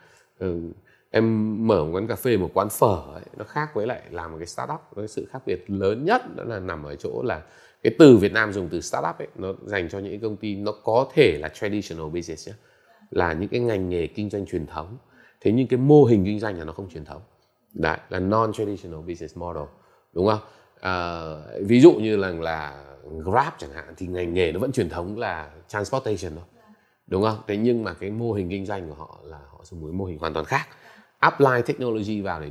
[0.45, 0.77] uh,
[1.11, 4.33] em mở một quán cà phê một quán phở ấy, nó khác với lại làm
[4.33, 4.81] một cái startup.
[4.97, 7.43] Cái sự khác biệt lớn nhất đó là nằm ở chỗ là
[7.83, 10.73] cái từ Việt Nam dùng từ startup ấy nó dành cho những công ty nó
[10.85, 12.55] có thể là traditional business nhé
[13.11, 14.99] là những cái ngành nghề kinh doanh truyền thống.
[15.41, 17.23] Thế nhưng cái mô hình kinh doanh là nó không truyền thống.
[17.75, 19.63] Đấy, là non traditional business model
[20.13, 20.41] đúng không?
[20.81, 21.23] À,
[21.61, 22.85] ví dụ như là là
[23.25, 26.45] Grab chẳng hạn thì ngành nghề nó vẫn truyền thống là transportation thôi
[27.07, 27.39] đúng không?
[27.47, 30.05] Thế nhưng mà cái mô hình kinh doanh của họ là họ dùng một mô
[30.05, 30.67] hình hoàn toàn khác
[31.21, 32.49] apply technology vào để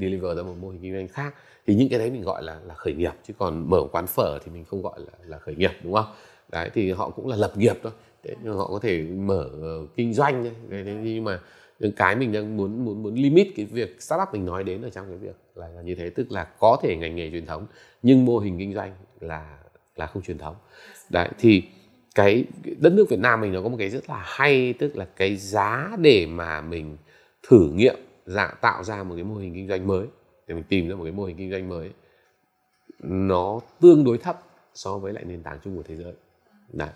[0.00, 1.34] deliver ra một mô hình kinh doanh khác
[1.66, 3.12] thì những cái đấy mình gọi là là khởi nghiệp.
[3.26, 6.06] Chứ còn mở quán phở thì mình không gọi là là khởi nghiệp đúng không?
[6.52, 7.92] Đấy thì họ cũng là lập nghiệp thôi.
[8.24, 9.50] Thế nhưng họ có thể mở
[9.82, 11.40] uh, kinh doanh đấy, nhưng mà
[11.96, 15.06] cái mình đang muốn muốn muốn limit cái việc startup mình nói đến ở trong
[15.08, 16.10] cái việc là, là như thế.
[16.10, 17.66] Tức là có thể ngành nghề truyền thống
[18.02, 19.58] nhưng mô hình kinh doanh là
[19.96, 20.56] là không truyền thống.
[21.10, 21.62] Đấy thì
[22.14, 22.44] cái
[22.78, 25.36] đất nước Việt Nam mình nó có một cái rất là hay tức là cái
[25.36, 26.96] giá để mà mình
[27.48, 30.06] thử nghiệm dạ, tạo ra một cái mô hình kinh doanh mới
[30.46, 31.90] để mình tìm ra một cái mô hình kinh doanh mới
[33.02, 34.38] nó tương đối thấp
[34.74, 36.12] so với lại nền tảng chung của thế giới.
[36.72, 36.88] Đấy.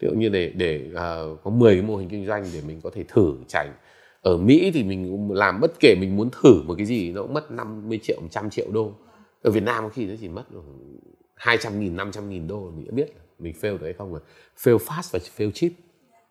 [0.00, 2.80] ví dụ như để để uh, có 10 cái mô hình kinh doanh để mình
[2.82, 3.68] có thể thử trải
[4.22, 7.34] ở Mỹ thì mình làm bất kể mình muốn thử một cái gì nó cũng
[7.34, 8.92] mất 50 triệu 100 triệu đô.
[9.42, 10.44] Ở Việt Nam có khi nó chỉ mất
[11.34, 13.06] 200 nghìn 500 nghìn đô mình đã biết
[13.38, 14.20] mình fail được hay không rồi.
[14.58, 15.72] Fail fast và fail cheap.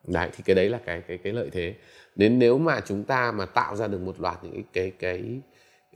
[0.08, 1.76] Đấy thì cái đấy là cái cái cái lợi thế
[2.20, 5.42] nên nếu mà chúng ta mà tạo ra được một loạt những cái cái cái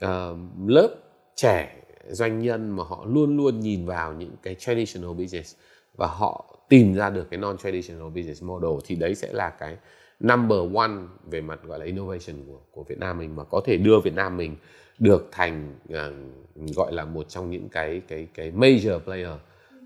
[0.04, 0.94] uh, lớp
[1.36, 1.76] trẻ
[2.08, 5.56] doanh nhân mà họ luôn luôn nhìn vào những cái traditional business
[5.96, 9.76] và họ tìm ra được cái non traditional business model thì đấy sẽ là cái
[10.20, 10.92] number one
[11.30, 14.14] về mặt gọi là innovation của của Việt Nam mình mà có thể đưa Việt
[14.14, 14.56] Nam mình
[14.98, 19.32] được thành uh, gọi là một trong những cái cái cái major player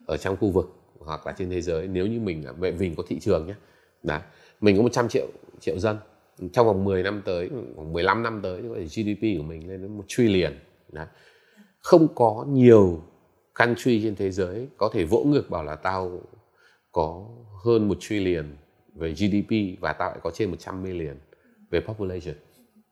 [0.07, 2.95] ở trong khu vực hoặc là trên thế giới nếu như mình à, vậy mình
[2.97, 3.55] có thị trường nhé
[4.03, 4.21] Đấy.
[4.61, 5.27] mình có 100 triệu
[5.61, 5.97] triệu dân
[6.53, 9.97] trong vòng 10 năm tới, khoảng 15 năm tới thì GDP của mình lên đến
[9.97, 10.53] một trillion
[10.93, 11.07] Đấy.
[11.79, 13.03] không có nhiều
[13.59, 16.21] country trên thế giới có thể vỗ ngược bảo là tao
[16.93, 17.27] có
[17.65, 18.47] hơn một trillion
[18.95, 21.17] về GDP và tao lại có trên 100 million
[21.71, 22.35] về population.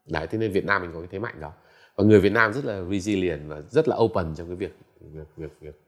[0.06, 1.52] Đấy, thế nên Việt Nam mình có cái thế mạnh đó.
[1.96, 5.26] Và người Việt Nam rất là resilient và rất là open trong cái việc việc
[5.36, 5.80] việc việc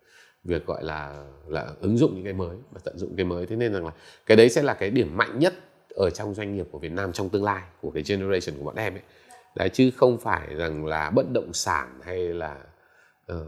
[0.44, 3.46] việc gọi là là ứng dụng những cái mới và tận dụng cái mới.
[3.46, 3.92] Thế nên rằng là
[4.26, 5.54] cái đấy sẽ là cái điểm mạnh nhất
[5.98, 8.76] ở trong doanh nghiệp của Việt Nam trong tương lai của cái generation của bọn
[8.76, 9.02] em ấy.
[9.56, 12.56] Đấy chứ không phải rằng là bất động sản hay là
[13.32, 13.38] uh,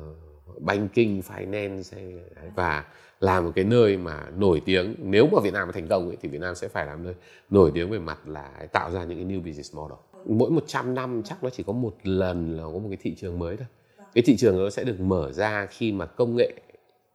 [0.60, 2.14] banking finance hay
[2.54, 2.84] và
[3.20, 4.94] là một cái nơi mà nổi tiếng.
[4.98, 7.14] Nếu mà Việt Nam mà thành công ấy, thì Việt Nam sẽ phải làm nơi
[7.50, 9.98] nổi tiếng về mặt là tạo ra những cái new business model.
[10.26, 13.38] Mỗi 100 năm chắc nó chỉ có một lần là có một cái thị trường
[13.38, 13.66] mới thôi.
[14.14, 16.52] Cái thị trường nó sẽ được mở ra khi mà công nghệ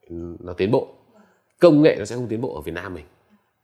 [0.09, 0.87] ừ, nó tiến bộ.
[1.59, 3.05] Công nghệ nó sẽ không tiến bộ ở Việt Nam mình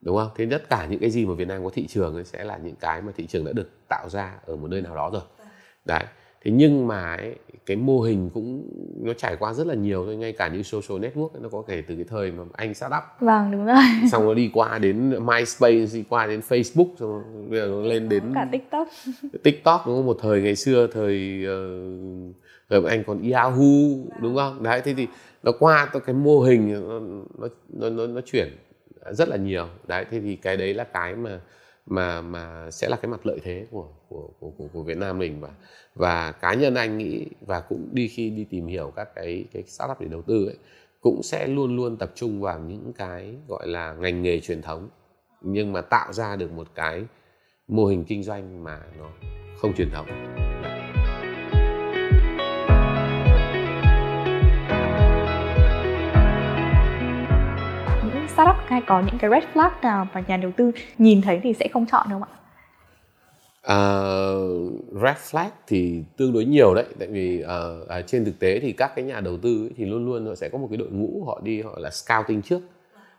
[0.01, 0.29] đúng không?
[0.35, 2.57] Thế tất cả những cái gì mà Việt Nam có thị trường ấy sẽ là
[2.57, 5.21] những cái mà thị trường đã được tạo ra ở một nơi nào đó rồi.
[5.85, 6.03] Đấy.
[6.43, 7.35] Thế nhưng mà ấy,
[7.65, 10.15] cái mô hình cũng nó trải qua rất là nhiều thôi.
[10.15, 12.93] Ngay cả như social network ấy, nó có thể từ cái thời mà anh start
[12.97, 13.83] up vâng đúng rồi.
[14.11, 18.09] Xong nó đi qua đến MySpace đi qua đến Facebook xong bây giờ nó lên
[18.09, 18.87] đến cả TikTok.
[19.43, 20.05] TikTok đúng không?
[20.05, 22.35] Một thời ngày xưa thời uh,
[22.69, 23.63] thời anh còn Yahoo
[24.21, 24.63] đúng không?
[24.63, 25.07] Đấy thế thì
[25.43, 26.99] nó qua cái mô hình nó
[27.39, 28.47] nó nó nó, nó chuyển
[29.11, 29.67] rất là nhiều.
[29.87, 31.41] Đấy thế thì cái đấy là cái mà
[31.85, 35.19] mà mà sẽ là cái mặt lợi thế của của của của, của Việt Nam
[35.19, 35.41] mình.
[35.41, 35.49] Và
[35.95, 39.63] và cá nhân anh nghĩ và cũng đi khi đi tìm hiểu các cái cái
[39.63, 40.57] startup để đầu tư ấy
[41.01, 44.89] cũng sẽ luôn luôn tập trung vào những cái gọi là ngành nghề truyền thống
[45.41, 47.03] nhưng mà tạo ra được một cái
[47.67, 49.09] mô hình kinh doanh mà nó
[49.57, 50.07] không truyền thống.
[58.41, 61.53] Startup hay có những cái red flag nào mà nhà đầu tư nhìn thấy thì
[61.53, 62.29] sẽ không chọn đâu ạ?
[63.61, 64.71] Uh,
[65.01, 68.91] red flag thì tương đối nhiều đấy tại vì uh, trên thực tế thì các
[68.95, 71.23] cái nhà đầu tư ấy, thì luôn luôn họ sẽ có một cái đội ngũ
[71.25, 72.59] họ đi họ là scouting trước.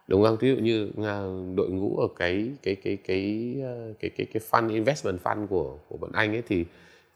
[0.09, 0.37] Đúng không?
[0.41, 4.43] Ví dụ như uh, đội ngũ ở cái cái cái cái uh, cái cái cái
[4.51, 6.65] fund investment fund của của bọn anh ấy thì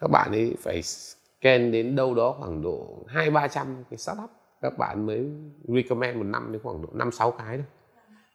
[0.01, 4.31] các bạn ấy phải scan đến đâu đó khoảng độ hai ba trăm cái startup
[4.63, 5.27] các bạn mới
[5.69, 7.67] recommend một năm đến khoảng độ năm sáu cái thôi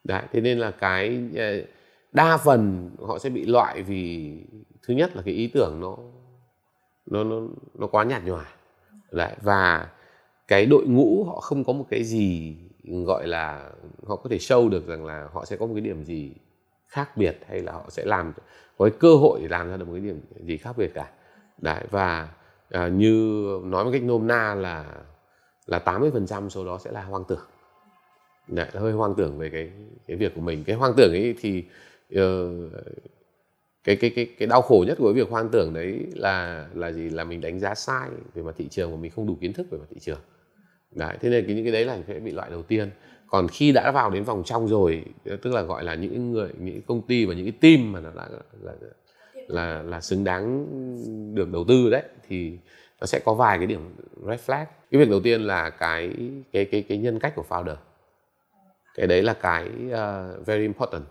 [0.04, 1.62] đấy thế nên là cái ờ,
[2.12, 4.34] đa phần họ sẽ bị loại vì
[4.88, 5.98] thứ nhất là cái ý tưởng nó
[7.06, 7.42] nó nó
[7.74, 8.46] nó quá nhạt nhòa.
[9.12, 9.90] Đấy và
[10.48, 13.72] cái đội ngũ họ không có một cái gì gọi là
[14.08, 16.34] họ có thể show được rằng là họ sẽ có một cái điểm gì
[16.88, 18.34] khác biệt hay là họ sẽ làm
[18.78, 21.12] có cái cơ hội để làm ra được một cái điểm gì khác biệt cả.
[21.58, 22.30] Đấy và
[22.70, 24.86] à, như nói một cách nôm na là
[25.66, 27.51] là 80% số đó sẽ là hoang tưởng.
[28.52, 29.70] Dạ, đấy, hơi hoang tưởng về cái
[30.08, 30.64] cái việc của mình.
[30.64, 31.64] Cái hoang tưởng ấy thì
[32.16, 32.22] uh,
[33.84, 36.92] cái cái cái cái đau khổ nhất của cái việc hoang tưởng đấy là là
[36.92, 37.10] gì?
[37.10, 39.68] Là mình đánh giá sai về mặt thị trường và mình không đủ kiến thức
[39.72, 40.20] về mặt thị trường.
[40.92, 42.90] Đấy thế nên cái những cái đấy là sẽ bị loại đầu tiên.
[43.28, 46.82] Còn khi đã vào đến vòng trong rồi tức là gọi là những người những
[46.82, 48.74] công ty và những cái team mà nó đã là là
[49.48, 50.66] là, là xứng đáng
[51.36, 52.58] được đầu tư đấy thì
[53.02, 53.80] nó sẽ có vài cái điểm
[54.28, 54.66] red flag.
[54.92, 56.12] Cái việc đầu tiên là cái
[56.52, 57.76] cái cái cái nhân cách của founder
[58.96, 61.04] cái đấy là cái uh, very important.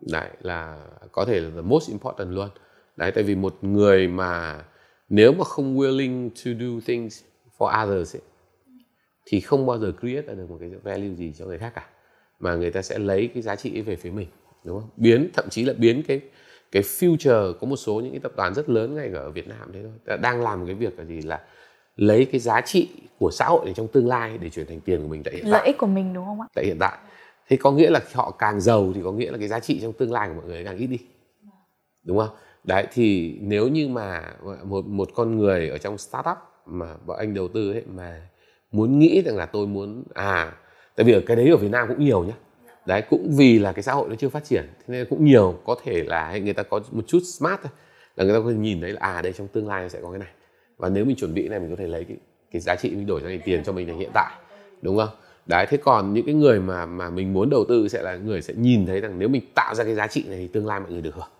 [0.00, 0.78] Đấy là
[1.12, 2.48] có thể là the most important luôn.
[2.96, 4.64] Đấy tại vì một người mà
[5.08, 7.22] nếu mà không willing to do things
[7.58, 8.22] for others ấy,
[9.26, 11.86] thì không bao giờ create được một cái value gì cho người khác cả.
[12.40, 14.28] Mà người ta sẽ lấy cái giá trị ấy về phía mình
[14.64, 14.88] đúng không?
[14.96, 16.20] Biến thậm chí là biến cái
[16.72, 19.70] cái future có một số những cái tập đoàn rất lớn ngay ở Việt Nam
[19.72, 21.40] thế thôi đang làm một cái việc là gì là
[21.96, 25.02] lấy cái giá trị của xã hội này trong tương lai để chuyển thành tiền
[25.02, 25.52] của mình tại hiện tại.
[25.52, 26.46] Lợi ích của mình đúng không ạ?
[26.54, 26.98] Tại hiện tại
[27.52, 29.92] thế có nghĩa là họ càng giàu thì có nghĩa là cái giá trị trong
[29.92, 30.98] tương lai của mọi người càng ít đi.
[32.04, 32.28] Đúng không?
[32.64, 34.34] Đấy, thì nếu như mà
[34.64, 36.36] một một con người ở trong startup
[36.66, 38.28] mà bọn anh đầu tư ấy, mà
[38.70, 40.52] muốn nghĩ rằng là tôi muốn à
[40.96, 42.34] tại vì ở cái đấy ở Việt Nam cũng nhiều nhá.
[42.86, 45.58] Đấy, cũng vì là cái xã hội nó chưa phát triển, thế nên cũng nhiều,
[45.64, 47.72] có thể là người ta có một chút smart thôi,
[48.16, 50.10] là người ta có thể nhìn thấy là à đây trong tương lai sẽ có
[50.10, 50.30] cái này.
[50.76, 52.16] Và nếu mình chuẩn bị này, mình có thể lấy cái
[52.50, 54.32] cái giá trị mình đổi ra thành tiền cho mình là hiện tại,
[54.82, 55.08] đúng không?
[55.46, 58.42] Đấy thế còn những cái người mà mà mình muốn đầu tư sẽ là người
[58.42, 60.80] sẽ nhìn thấy rằng nếu mình tạo ra cái giá trị này thì tương lai
[60.80, 61.30] mọi người được hưởng.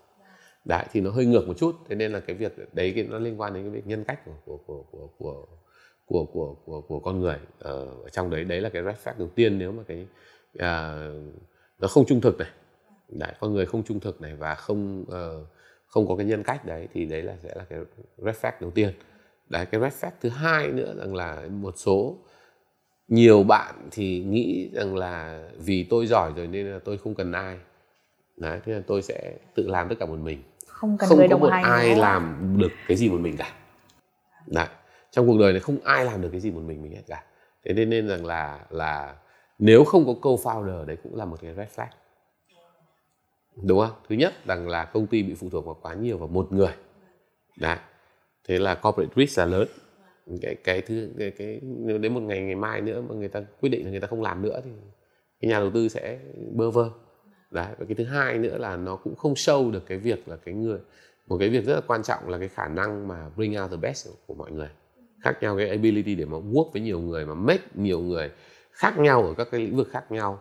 [0.64, 1.76] Đấy thì nó hơi ngược một chút.
[1.88, 4.20] Thế nên là cái việc đấy cái nó liên quan đến cái việc nhân cách
[4.24, 5.46] của của của của của
[6.06, 7.36] của của, của, của con người.
[7.58, 10.06] Ờ, ở trong đấy đấy là cái red flag đầu tiên nếu mà cái
[10.58, 11.06] à,
[11.78, 12.48] nó không trung thực này.
[13.08, 15.46] Đấy con người không trung thực này và không uh,
[15.86, 17.78] không có cái nhân cách đấy thì đấy là sẽ là cái
[18.18, 18.92] red flag đầu tiên.
[19.48, 22.16] Đấy cái red flag thứ hai nữa rằng là một số
[23.12, 27.32] nhiều bạn thì nghĩ rằng là vì tôi giỏi rồi nên là tôi không cần
[27.32, 27.58] ai.
[28.36, 30.42] Đấy thế là tôi sẽ tự làm tất cả một mình.
[30.66, 33.52] Không cần không người có một hành ai làm được cái gì một mình cả.
[34.46, 34.66] Đấy
[35.10, 37.24] trong cuộc đời này không ai làm được cái gì một mình mình hết cả.
[37.64, 39.16] Thế nên nên rằng là là
[39.58, 41.86] nếu không có co-founder đấy cũng là một cái red flag.
[43.62, 43.96] Đúng không?
[44.08, 46.72] Thứ nhất rằng là công ty bị phụ thuộc vào quá nhiều vào một người.
[47.56, 47.76] Đấy
[48.48, 49.68] thế là corporate risk là lớn
[50.42, 53.42] cái cái thứ cái, cái nếu đến một ngày ngày mai nữa mà người ta
[53.60, 54.70] quyết định là người ta không làm nữa thì
[55.40, 56.18] cái nhà đầu tư sẽ
[56.52, 56.90] bơ vơ.
[57.50, 60.36] Đấy và cái thứ hai nữa là nó cũng không sâu được cái việc là
[60.36, 60.78] cái người
[61.28, 63.76] một cái việc rất là quan trọng là cái khả năng mà bring out the
[63.76, 64.68] best của mọi người.
[65.20, 68.30] Khác nhau cái ability để mà work với nhiều người mà make nhiều người
[68.72, 70.40] khác nhau ở các cái lĩnh vực khác nhau.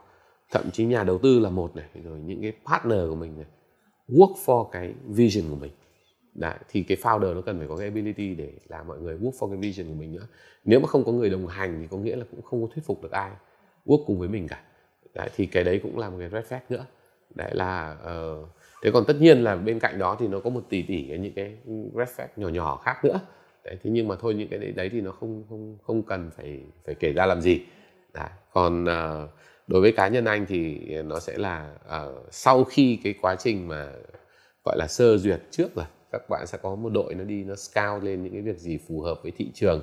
[0.51, 3.45] Thậm chí nhà đầu tư là một này rồi những cái partner của mình này
[4.09, 5.71] work for cái vision của mình.
[6.34, 9.32] Đấy, thì cái founder nó cần phải có cái ability để làm mọi người work
[9.32, 10.27] for cái vision của mình nữa.
[10.65, 12.86] Nếu mà không có người đồng hành thì có nghĩa là cũng không có thuyết
[12.86, 13.32] phục được ai
[13.86, 14.61] work cùng với mình cả.
[15.13, 16.86] Đấy, thì cái đấy cũng là một cái red flag nữa.
[17.36, 18.49] Đấy là uh,
[18.84, 21.17] thế còn tất nhiên là bên cạnh đó thì nó có một tỷ tỷ cái
[21.17, 21.57] những cái
[21.95, 23.19] red flag nhỏ nhỏ khác nữa.
[23.63, 26.32] Đấy thế nhưng mà thôi những cái đấy, đấy thì nó không không không cần
[26.38, 27.61] phải phải kể ra làm gì.
[28.13, 28.29] Đấy.
[28.53, 29.29] còn uh,
[29.67, 33.67] đối với cá nhân anh thì nó sẽ là uh, sau khi cái quá trình
[33.67, 33.91] mà
[34.65, 37.55] gọi là sơ duyệt trước rồi các bạn sẽ có một đội nó đi nó
[37.55, 39.82] scout lên những cái việc gì phù hợp với thị trường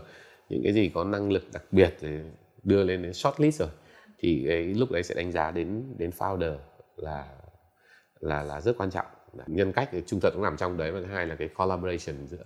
[0.48, 2.20] những cái gì có năng lực đặc biệt để
[2.62, 3.68] đưa lên đến shortlist rồi.
[4.18, 6.56] Thì cái lúc đấy sẽ đánh giá đến đến founder
[6.96, 7.28] là
[8.20, 9.06] là là rất quan trọng.
[9.46, 12.26] Nhân cách thì trung thật cũng nằm trong đấy và thứ hai là cái collaboration
[12.26, 12.44] giữa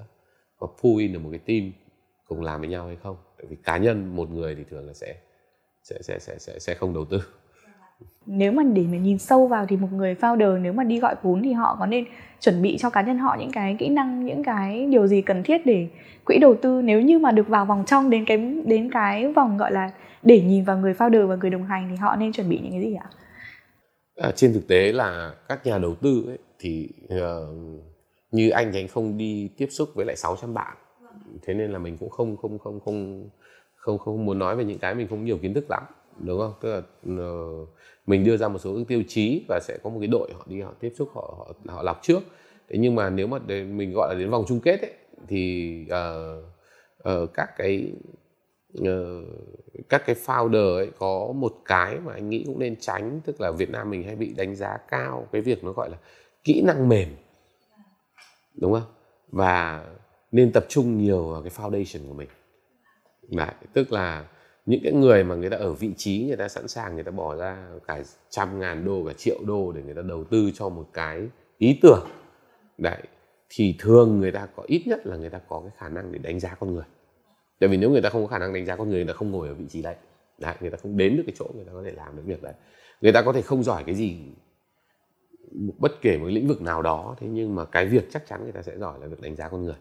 [0.57, 1.73] có pull in được một cái team
[2.25, 3.17] cùng làm với nhau hay không.
[3.39, 5.17] Tại vì cá nhân một người thì thường là sẽ
[5.83, 7.23] sẽ sẽ sẽ sẽ, sẽ không đầu tư
[8.27, 11.15] nếu mà để mà nhìn sâu vào thì một người founder nếu mà đi gọi
[11.23, 12.05] vốn thì họ có nên
[12.41, 15.43] chuẩn bị cho cá nhân họ những cái kỹ năng những cái điều gì cần
[15.43, 15.89] thiết để
[16.25, 16.83] quỹ đầu tư?
[16.83, 18.37] Nếu như mà được vào vòng trong đến cái
[18.67, 19.91] đến cái vòng gọi là
[20.23, 22.73] để nhìn vào người founder và người đồng hành thì họ nên chuẩn bị những
[22.73, 23.07] cái gì ạ?
[24.17, 27.21] À, trên thực tế là các nhà đầu tư ấy, thì uh,
[28.33, 30.77] như anh thì anh không đi tiếp xúc với lại 600 bạn.
[31.43, 33.29] Thế nên là mình cũng không không không không
[33.77, 35.83] không không muốn nói về những cái mình không nhiều kiến thức lắm
[36.19, 36.53] đúng không?
[36.61, 36.83] Tức là
[37.25, 37.69] uh,
[38.07, 40.61] mình đưa ra một số tiêu chí và sẽ có một cái đội họ đi
[40.61, 42.21] họ tiếp xúc họ họ, họ lọc trước.
[42.69, 44.93] Thế nhưng mà nếu mà để mình gọi là đến vòng chung kết ấy,
[45.29, 46.45] thì uh,
[47.09, 47.93] uh, các cái
[48.81, 49.25] uh,
[49.89, 53.51] các cái founder ấy có một cái mà anh nghĩ cũng nên tránh tức là
[53.51, 55.97] Việt Nam mình hay bị đánh giá cao cái việc nó gọi là
[56.45, 57.09] kỹ năng mềm.
[58.55, 58.93] Đúng không?
[59.29, 59.85] Và
[60.33, 62.29] nên tập trung nhiều vào cái foundation của mình.
[63.29, 64.29] Đấy, tức là
[64.67, 67.11] những cái người mà người ta ở vị trí người ta sẵn sàng người ta
[67.11, 70.69] bỏ ra cả trăm ngàn đô cả triệu đô để người ta đầu tư cho
[70.69, 72.07] một cái ý tưởng
[72.79, 72.99] đấy
[73.49, 76.19] thì thường người ta có ít nhất là người ta có cái khả năng để
[76.19, 76.85] đánh giá con người
[77.61, 79.13] tại vì nếu người ta không có khả năng đánh giá con người người ta
[79.13, 79.97] không ngồi ở vị trí đấy
[80.39, 82.43] đấy người ta không đến được cái chỗ người ta có thể làm được việc
[82.43, 82.55] đấy
[83.01, 84.17] người ta có thể không giỏi cái gì
[85.79, 88.53] bất kể một lĩnh vực nào đó thế nhưng mà cái việc chắc chắn người
[88.53, 89.77] ta sẽ giỏi là việc đánh giá con người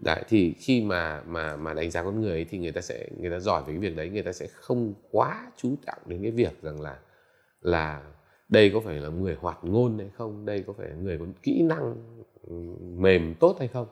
[0.00, 3.08] đấy thì khi mà mà mà đánh giá con người ấy, thì người ta sẽ
[3.20, 6.22] người ta giỏi về cái việc đấy người ta sẽ không quá chú trọng đến
[6.22, 6.98] cái việc rằng là
[7.60, 8.02] là
[8.48, 11.24] đây có phải là người hoạt ngôn hay không đây có phải là người có
[11.42, 11.96] kỹ năng
[12.96, 13.86] mềm tốt hay không.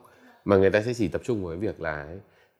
[0.45, 2.07] Mà người ta sẽ chỉ tập trung vào cái việc là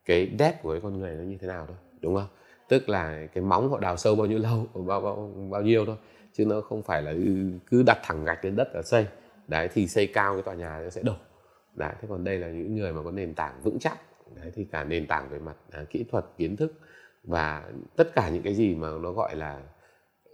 [0.06, 2.28] cái depth của cái con người nó như thế nào thôi đúng không?
[2.70, 5.96] Tức là cái móng họ đào sâu bao nhiêu lâu bao bao bao nhiêu thôi
[6.34, 7.14] chứ nó không phải là
[7.72, 9.06] cứ đặt thẳng gạch lên đất là xây.
[9.48, 11.14] Đấy thì xây cao cái tòa nhà nó sẽ đổ
[11.80, 13.98] đấy thế còn đây là những người mà có nền tảng vững chắc.
[14.36, 16.74] Đấy thì cả nền tảng về mặt à, kỹ thuật kiến thức
[17.24, 19.62] và tất cả những cái gì mà nó gọi là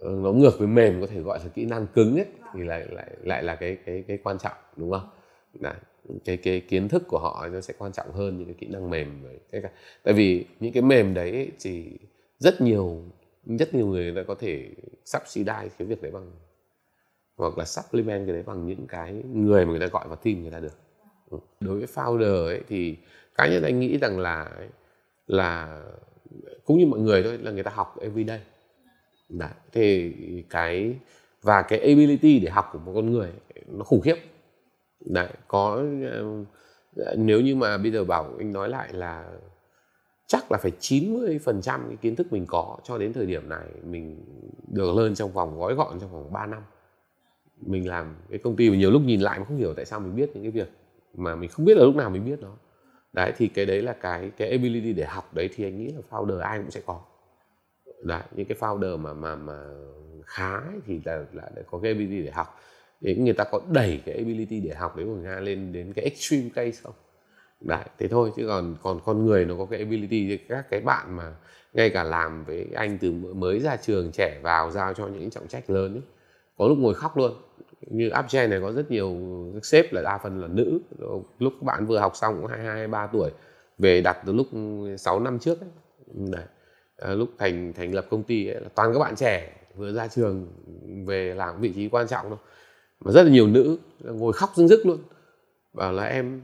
[0.00, 2.86] ờ, nó ngược với mềm có thể gọi là kỹ năng cứng ấy thì lại
[2.90, 5.08] lại lại là cái cái cái quan trọng đúng không?
[5.60, 5.74] Đấy,
[6.24, 8.90] cái cái kiến thức của họ nó sẽ quan trọng hơn những cái kỹ năng
[8.90, 9.22] mềm
[9.52, 9.62] cái
[10.02, 11.98] tại vì những cái mềm đấy thì
[12.38, 13.02] rất nhiều
[13.46, 14.70] rất nhiều người đã có thể
[15.04, 16.30] subsidize cái việc đấy bằng
[17.36, 20.42] hoặc là supplement cái đấy bằng những cái người mà người ta gọi vào team
[20.42, 20.85] người ta được.
[21.30, 21.38] Ừ.
[21.60, 22.96] đối với founder ấy thì
[23.34, 24.50] cá nhân anh nghĩ rằng là
[25.26, 25.82] là
[26.64, 28.40] cũng như mọi người thôi là người ta học everyday
[29.28, 29.50] Đấy.
[29.72, 30.14] thì
[30.50, 30.96] cái
[31.42, 33.32] và cái ability để học của một con người
[33.66, 34.16] nó khủng khiếp.
[35.00, 35.82] Đấy, có
[36.96, 39.30] ờ, nếu như mà bây giờ bảo anh nói lại là
[40.26, 44.24] chắc là phải 90% cái kiến thức mình có cho đến thời điểm này mình
[44.68, 46.62] được lên trong vòng gói gọn trong vòng 3 năm.
[47.60, 50.00] Mình làm cái công ty mà nhiều lúc nhìn lại mà không hiểu tại sao
[50.00, 50.70] mình biết những cái việc
[51.16, 52.56] mà mình không biết là lúc nào mình biết nó.
[53.12, 56.00] Đấy, thì cái đấy là cái cái ability để học đấy thì anh nghĩ là
[56.10, 57.00] founder ai cũng sẽ có.
[58.04, 59.58] Đấy, những cái founder mà mà mà
[60.24, 62.60] khá ấy thì là là để có cái ability để học.
[63.00, 66.04] Để người ta có đẩy cái ability để học đấy của nga lên đến cái
[66.04, 66.94] extreme case không?
[67.60, 71.16] Đấy, thế thôi, chứ còn còn con người nó có cái ability, các cái bạn
[71.16, 71.34] mà
[71.72, 75.48] ngay cả làm với anh từ mới ra trường, trẻ vào giao cho những trọng
[75.48, 76.02] trách lớn ấy,
[76.58, 77.32] có lúc ngồi khóc luôn
[77.80, 79.16] như Upgen này có rất nhiều
[79.62, 80.78] sếp là đa phần là nữ.
[81.38, 83.30] Lúc các bạn vừa học xong cũng hai hai ba tuổi
[83.78, 84.46] về đặt từ lúc
[84.98, 85.70] 6 năm trước ấy.
[86.14, 86.44] Đấy.
[86.96, 90.08] À, lúc thành thành lập công ty ấy, là toàn các bạn trẻ vừa ra
[90.08, 90.46] trường
[91.06, 92.38] về làm vị trí quan trọng thôi.
[93.00, 94.98] Mà rất là nhiều nữ ngồi khóc rưng rức luôn.
[95.72, 96.42] Bảo là em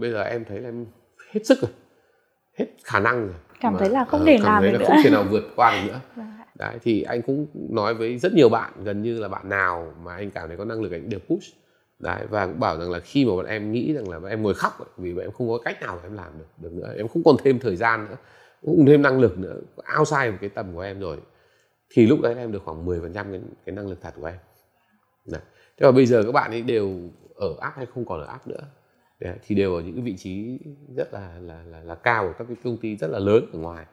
[0.00, 0.86] bây giờ em thấy là em
[1.32, 1.70] hết sức rồi
[2.58, 3.36] hết khả năng rồi.
[3.60, 4.86] Cảm mà, thấy là không thể uh, làm được nữa.
[4.88, 6.00] không thể nào vượt qua được nữa.
[6.16, 9.94] Vâng đấy thì anh cũng nói với rất nhiều bạn gần như là bạn nào
[10.02, 11.54] mà anh cảm thấy có năng lực anh đều push.
[11.98, 14.54] Đấy và cũng bảo rằng là khi mà bọn em nghĩ rằng là em ngồi
[14.54, 17.36] khóc vì em không có cách nào em làm được được nữa em không còn
[17.44, 18.16] thêm thời gian nữa
[18.62, 19.56] cũng thêm năng lực nữa
[19.98, 21.18] outside một cái tầm của em rồi
[21.90, 24.38] thì lúc đấy em được khoảng 10% cái, cái năng lực thật của em.
[25.26, 25.40] Đấy.
[25.76, 26.98] thế mà bây giờ các bạn ấy đều
[27.34, 28.60] ở áp hay không còn ở áp nữa.
[29.20, 30.58] Đấy, thì đều ở những cái vị trí
[30.96, 33.58] rất là là là, là cao của các cái công ty rất là lớn ở
[33.58, 33.86] ngoài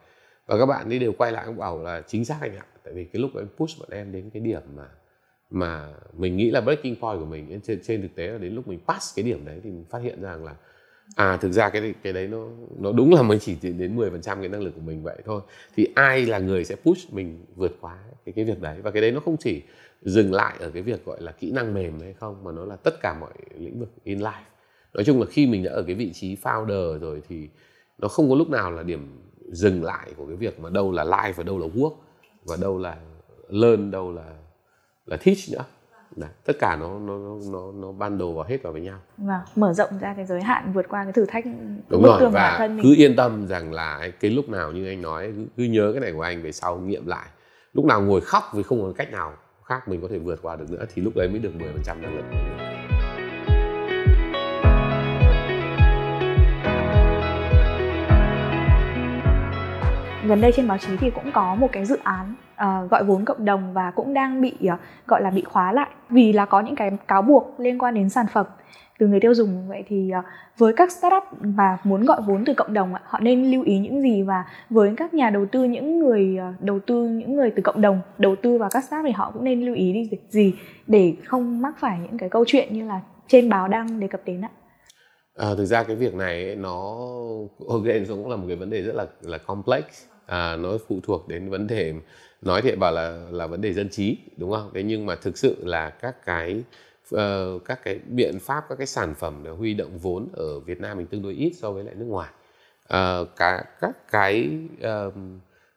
[0.46, 2.66] và các bạn ấy đều quay lại bảo là chính xác anh ạ.
[2.84, 4.88] Tại vì cái lúc em push bọn em đến cái điểm mà
[5.50, 5.88] mà
[6.18, 8.80] mình nghĩ là breaking point của mình, trên trên thực tế là đến lúc mình
[8.88, 10.54] pass cái điểm đấy thì mình phát hiện rằng là
[11.16, 14.48] à thực ra cái cái đấy nó nó đúng là mới chỉ đến 10% cái
[14.48, 15.42] năng lực của mình vậy thôi.
[15.76, 18.78] Thì ai là người sẽ push mình vượt qua cái cái việc đấy?
[18.82, 19.62] Và cái đấy nó không chỉ
[20.02, 22.76] dừng lại ở cái việc gọi là kỹ năng mềm hay không, mà nó là
[22.76, 24.42] tất cả mọi lĩnh vực in life.
[24.94, 27.48] Nói chung là khi mình đã ở cái vị trí founder rồi thì
[27.98, 29.18] nó không có lúc nào là điểm
[29.52, 31.94] dừng lại của cái việc mà đâu là life và đâu là work
[32.44, 32.96] và đâu là
[33.48, 34.24] learn đâu là
[35.06, 35.64] là teach nữa.
[36.16, 37.18] Đấy, tất cả nó nó
[37.52, 38.98] nó nó ban đầu vào hết vào với nhau.
[39.16, 41.44] Và vâng, mở rộng ra cái giới hạn vượt qua cái thử thách
[41.88, 42.84] đúng rồi và thân mình.
[42.84, 46.00] cứ yên tâm rằng là cái lúc nào như anh nói cứ, cứ nhớ cái
[46.00, 47.28] này của anh về sau nghiệm lại.
[47.72, 49.32] Lúc nào ngồi khóc vì không có cách nào
[49.64, 52.16] khác mình có thể vượt qua được nữa thì lúc đấy mới được 10% năng
[52.16, 52.24] lực
[60.26, 63.24] gần đây trên báo chí thì cũng có một cái dự án uh, gọi vốn
[63.24, 66.60] cộng đồng và cũng đang bị uh, gọi là bị khóa lại vì là có
[66.60, 68.46] những cái cáo buộc liên quan đến sản phẩm
[68.98, 69.68] từ người tiêu dùng.
[69.68, 70.24] Vậy thì uh,
[70.58, 74.02] với các startup và muốn gọi vốn từ cộng đồng họ nên lưu ý những
[74.02, 74.22] gì?
[74.22, 77.80] Và với các nhà đầu tư những người uh, đầu tư những người từ cộng
[77.80, 80.54] đồng đầu tư vào các startup thì họ cũng nên lưu ý đi gì
[80.86, 84.20] để không mắc phải những cái câu chuyện như là trên báo đang đề cập
[84.24, 84.48] đến ạ?
[85.34, 86.98] À, thực ra cái việc này nó
[87.68, 89.84] again cũng là một cái vấn đề rất là là complex.
[90.26, 91.94] À, nó phụ thuộc đến vấn đề
[92.42, 94.70] nói thì bảo là là vấn đề dân trí đúng không?
[94.74, 96.62] Thế nhưng mà thực sự là các cái
[97.14, 100.80] uh, các cái biện pháp các cái sản phẩm để huy động vốn ở Việt
[100.80, 102.30] Nam mình tương đối ít so với lại nước ngoài.
[102.82, 105.14] Uh, cả các cái uh,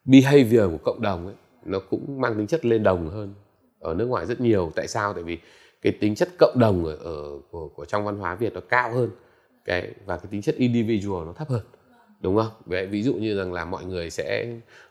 [0.06, 1.36] behavior của cộng đồng ấy
[1.66, 3.34] nó cũng mang tính chất lên đồng hơn
[3.80, 4.72] ở nước ngoài rất nhiều.
[4.76, 5.14] Tại sao?
[5.14, 5.38] Tại vì
[5.82, 8.92] cái tính chất cộng đồng ở, ở của, của trong văn hóa Việt nó cao
[8.94, 9.10] hơn
[9.66, 11.62] cái và cái tính chất individual nó thấp hơn
[12.22, 12.52] đúng không?
[12.66, 14.48] Vậy ví dụ như rằng là mọi người sẽ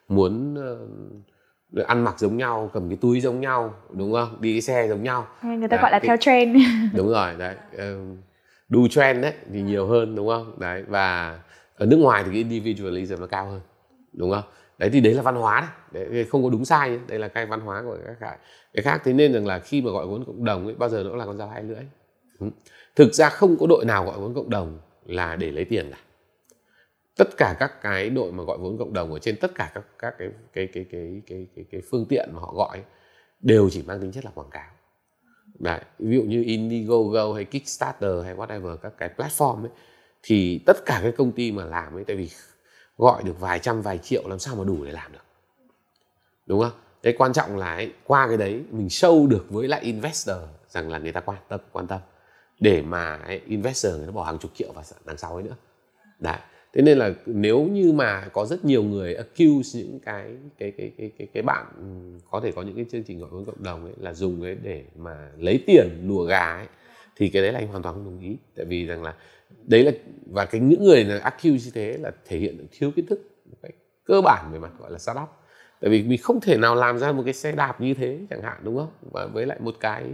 [0.08, 0.54] muốn
[1.74, 4.36] uh, ăn mặc giống nhau cầm cái túi giống nhau đúng không?
[4.40, 5.26] Đi cái xe giống nhau.
[5.42, 6.56] Người ta đấy, gọi là thì, theo trend.
[6.96, 8.18] Đúng rồi đấy uh,
[8.68, 10.60] đu trend đấy thì nhiều hơn đúng không?
[10.60, 11.38] Đấy và
[11.76, 13.60] ở nước ngoài thì cái individualism nó cao hơn
[14.12, 14.44] đúng không?
[14.78, 17.46] Đấy thì đấy là văn hóa đấy, đấy không có đúng sai đây là cái
[17.46, 18.38] văn hóa của các cái
[18.74, 19.00] cái khác.
[19.04, 21.18] Thế nên rằng là khi mà gọi vốn cộng đồng ấy bao giờ nó cũng
[21.18, 21.84] là con dao hai lưỡi
[22.96, 25.98] thực ra không có đội nào gọi vốn cộng đồng là để lấy tiền cả.
[27.16, 29.84] Tất cả các cái đội mà gọi vốn cộng đồng ở trên tất cả các
[29.98, 32.82] các cái cái cái cái cái cái, cái phương tiện mà họ gọi
[33.40, 34.70] đều chỉ mang tính chất là quảng cáo.
[35.58, 39.70] Đấy, ví dụ như Indiegogo hay Kickstarter hay whatever các cái platform ấy
[40.22, 42.30] thì tất cả các công ty mà làm ấy tại vì
[42.98, 45.24] gọi được vài trăm vài triệu làm sao mà đủ để làm được?
[46.46, 46.72] Đúng không?
[47.02, 50.36] Cái quan trọng là ấy, qua cái đấy mình sâu được với lại investor
[50.68, 52.00] rằng là người ta quan tâm quan tâm
[52.60, 55.56] để mà investor người ta bỏ hàng chục triệu vào đằng sau ấy nữa.
[56.18, 56.38] Đấy.
[56.72, 60.24] Thế nên là nếu như mà có rất nhiều người accuse những cái
[60.58, 61.84] cái cái cái cái cái bạn ừ,
[62.30, 64.56] có thể có những cái chương trình gọi vốn cộng đồng ấy, là dùng ấy
[64.62, 66.66] để mà lấy tiền lùa gà ấy,
[67.16, 68.36] thì cái đấy là anh hoàn toàn không đồng ý.
[68.56, 69.14] Tại vì rằng là
[69.62, 69.92] đấy là,
[70.26, 73.20] và cái những người là accuse như thế là thể hiện được thiếu kiến thức
[73.50, 73.74] một cách
[74.04, 75.28] cơ bản về mặt, gọi là startup
[75.80, 78.42] tại vì mình không thể nào làm ra một cái xe đạp như thế chẳng
[78.42, 78.90] hạn, đúng không?
[79.12, 80.04] Và với lại một cái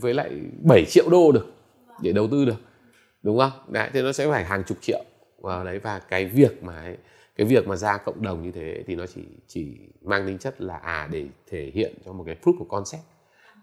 [0.00, 0.30] với lại
[0.62, 1.46] 7 triệu đô được
[2.02, 2.60] để đầu tư được,
[3.22, 3.52] đúng không?
[3.68, 5.04] Đấy, thế nó sẽ phải hàng chục triệu.
[5.38, 6.94] Vào đấy, và cái việc mà
[7.36, 10.60] cái việc mà ra cộng đồng như thế thì nó chỉ chỉ mang tính chất
[10.60, 13.02] là à để thể hiện cho một cái proof của concept.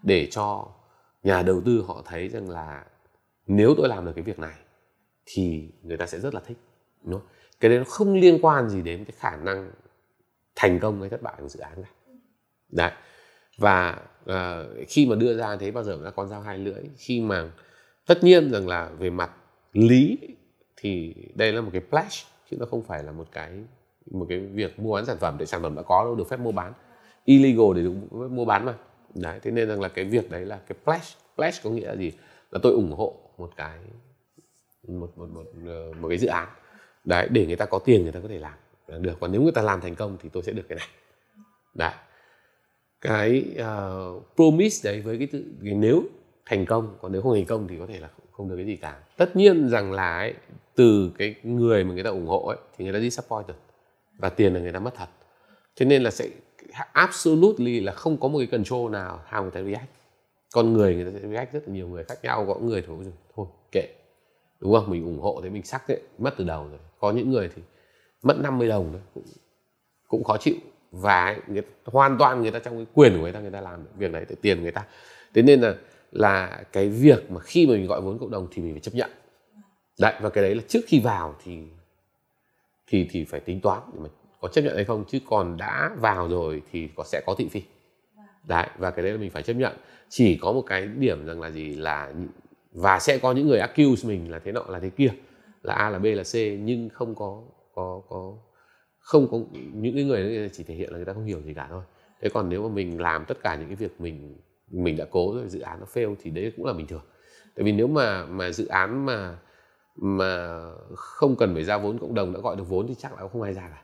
[0.02, 0.68] Để cho
[1.22, 2.84] nhà đầu tư họ thấy rằng là
[3.46, 4.54] nếu tôi làm được cái việc này
[5.26, 6.56] thì người ta sẽ rất là thích,
[7.02, 7.28] đúng không?
[7.60, 9.70] cái đấy nó không liên quan gì đến cái khả năng
[10.56, 11.90] thành công hay thất bại của dự án này
[12.70, 12.90] đấy
[13.60, 17.20] và uh, khi mà đưa ra thế bao giờ là con dao hai lưỡi khi
[17.20, 17.50] mà
[18.06, 19.30] tất nhiên rằng là về mặt
[19.72, 20.18] lý
[20.76, 22.16] thì đây là một cái pledge
[22.50, 23.50] chứ nó không phải là một cái
[24.10, 26.40] một cái việc mua bán sản phẩm để sản phẩm đã có đâu được phép
[26.40, 26.72] mua bán.
[27.24, 28.74] Illegal để được mua bán mà.
[29.14, 31.96] Đấy thế nên rằng là cái việc đấy là cái pledge pledge có nghĩa là
[31.96, 32.12] gì?
[32.50, 33.78] Là tôi ủng hộ một cái
[34.88, 36.48] một một một ờ, một cái dự án.
[37.04, 38.54] Đấy để người ta có tiền người ta có thể làm.
[39.02, 40.88] Được còn nếu người ta làm thành công thì tôi sẽ được cái này.
[41.74, 41.92] Đấy
[43.00, 46.02] cái uh, promise đấy với cái, tự, cái nếu
[46.46, 48.76] thành công còn nếu không thành công thì có thể là không được cái gì
[48.76, 48.98] cả.
[49.16, 50.34] Tất nhiên rằng là ấy,
[50.74, 53.56] từ cái người mà người ta ủng hộ ấy thì người ta disappointed
[54.18, 55.08] và tiền là người ta mất thật.
[55.74, 56.28] Cho nên là sẽ
[56.92, 59.90] absolutely là không có một cái control nào how người ta react.
[60.52, 62.96] Con người người ta sẽ react rất là nhiều người khác nhau có người thôi
[63.36, 63.88] thôi kệ.
[64.60, 64.90] Đúng không?
[64.90, 66.78] Mình ủng hộ thế mình sắc ấy, mất từ đầu rồi.
[66.98, 67.62] Có những người thì
[68.22, 69.24] mất 50 đồng đấy cũng,
[70.08, 70.54] cũng khó chịu
[70.92, 73.84] và người, hoàn toàn người ta trong cái quyền của người ta người ta làm
[73.96, 74.84] việc đấy để tiền người ta.
[75.34, 75.74] Thế nên là
[76.12, 78.94] là cái việc mà khi mà mình gọi vốn cộng đồng thì mình phải chấp
[78.94, 79.10] nhận.
[80.00, 81.58] Đấy và cái đấy là trước khi vào thì
[82.86, 84.08] thì thì phải tính toán để mà
[84.40, 85.04] có chấp nhận hay không.
[85.08, 87.62] Chứ còn đã vào rồi thì có sẽ có thị phi.
[88.48, 89.72] Đấy và cái đấy là mình phải chấp nhận.
[90.08, 92.12] Chỉ có một cái điểm rằng là gì là
[92.72, 95.10] và sẽ có những người accuse mình là thế nọ là thế kia.
[95.62, 97.42] Là a là b là c nhưng không có
[97.74, 98.34] có có
[99.00, 99.38] không có
[99.72, 101.82] những cái người chỉ thể hiện là người ta không hiểu gì cả thôi.
[102.20, 104.36] Thế còn nếu mà mình làm tất cả những cái việc mình
[104.70, 107.02] mình đã cố rồi, dự án nó fail thì đấy cũng là bình thường.
[107.54, 109.38] Tại vì nếu mà mà dự án mà
[109.96, 110.60] mà
[110.94, 113.42] không cần phải ra vốn, cộng đồng đã gọi được vốn thì chắc là không
[113.42, 113.82] ai ra cả.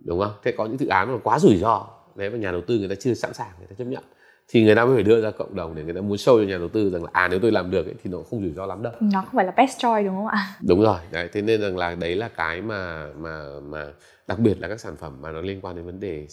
[0.00, 0.32] Đúng không?
[0.42, 2.88] Thế có những dự án mà quá rủi ro đấy mà nhà đầu tư người
[2.88, 4.04] ta chưa sẵn sàng, người ta chấp nhận
[4.52, 6.48] thì người ta mới phải đưa ra cộng đồng để người ta muốn show cho
[6.48, 8.52] nhà đầu tư rằng là à nếu tôi làm được ấy, thì nó không rủi
[8.52, 8.92] ro lắm đâu.
[9.00, 10.46] Nó không phải là best choice đúng không ạ?
[10.60, 13.86] Đúng rồi đấy thế nên rằng là đấy là cái mà mà mà
[14.26, 16.26] đặc biệt là các sản phẩm mà nó liên quan đến vấn đề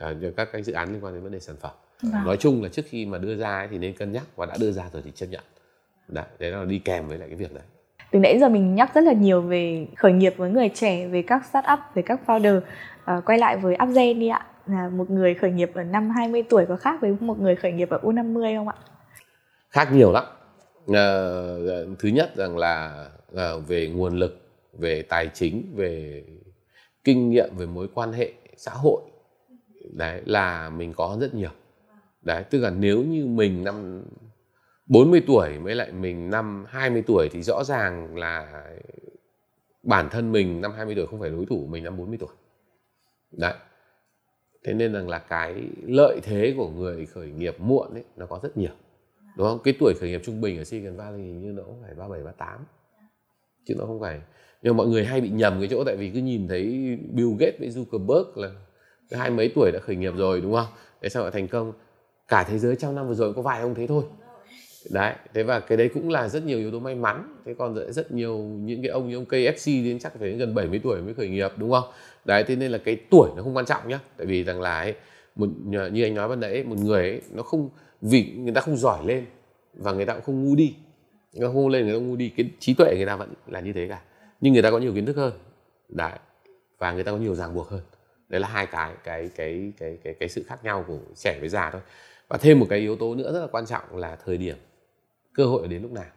[0.00, 1.72] à, các cái dự án liên quan đến vấn đề sản phẩm.
[2.02, 2.24] Vâng.
[2.24, 4.54] nói chung là trước khi mà đưa ra ấy, thì nên cân nhắc và đã
[4.60, 5.42] đưa ra rồi thì chấp nhận.
[6.08, 7.62] Đấy, đấy là đi kèm với lại cái việc đấy
[8.12, 11.22] từ nãy giờ mình nhắc rất là nhiều về khởi nghiệp với người trẻ về
[11.22, 12.60] các startup về các founder.
[13.04, 16.42] À, quay lại với Upgen đi ạ là một người khởi nghiệp ở năm 20
[16.50, 18.76] tuổi có khác với một người khởi nghiệp ở U50 không ạ?
[19.70, 20.24] Khác nhiều lắm.
[20.88, 21.04] À,
[21.98, 23.06] thứ nhất rằng là
[23.36, 26.24] à, về nguồn lực, về tài chính, về
[27.04, 29.02] kinh nghiệm, về mối quan hệ xã hội
[29.90, 31.50] đấy là mình có rất nhiều.
[32.22, 34.02] Đấy, tức là nếu như mình năm
[34.86, 38.64] 40 tuổi với lại mình năm 20 tuổi thì rõ ràng là
[39.82, 42.34] bản thân mình năm 20 tuổi không phải đối thủ mình năm 40 tuổi.
[43.30, 43.54] Đấy
[44.64, 48.40] thế nên rằng là cái lợi thế của người khởi nghiệp muộn ấy, nó có
[48.42, 48.72] rất nhiều.
[49.36, 49.58] Đúng không?
[49.64, 52.08] Cái tuổi khởi nghiệp trung bình ở Silicon Valley hình như nó cũng phải ba
[52.08, 52.58] bảy, ba tám.
[53.66, 54.20] Chứ nó không phải.
[54.62, 56.64] Nhưng mọi người hay bị nhầm cái chỗ tại vì cứ nhìn thấy
[57.12, 58.50] Bill Gates với Zuckerberg là
[59.10, 60.66] cái hai mấy tuổi đã khởi nghiệp rồi, đúng không?
[61.00, 61.72] Để sao lại thành công?
[62.28, 64.04] Cả thế giới trong năm vừa rồi có vài ông thế thôi
[64.90, 67.36] đấy thế và cái đấy cũng là rất nhiều yếu tố may mắn.
[67.44, 70.54] Thế còn rất nhiều những cái ông như ông KFC đến chắc phải đến gần
[70.54, 71.84] 70 tuổi mới khởi nghiệp đúng không?
[72.24, 74.00] Đấy thế nên là cái tuổi nó không quan trọng nhá.
[74.16, 74.94] Tại vì rằng là ấy,
[75.36, 75.48] một
[75.92, 77.70] như anh nói ban nãy một người ấy, nó không
[78.02, 79.24] vì người ta không giỏi lên
[79.74, 80.74] và người ta cũng không ngu đi.
[81.32, 82.32] Người ta không lên người ta không ngu đi.
[82.36, 84.00] Cái trí tuệ người ta vẫn là như thế cả.
[84.40, 85.32] Nhưng người ta có nhiều kiến thức hơn.
[85.88, 86.12] Đấy
[86.78, 87.80] và người ta có nhiều ràng buộc hơn.
[88.28, 91.48] Đấy là hai cái cái cái cái cái cái sự khác nhau của trẻ với
[91.48, 91.80] già thôi.
[92.28, 94.56] Và thêm một cái yếu tố nữa rất là quan trọng là thời điểm
[95.34, 96.10] cơ hội đến lúc nào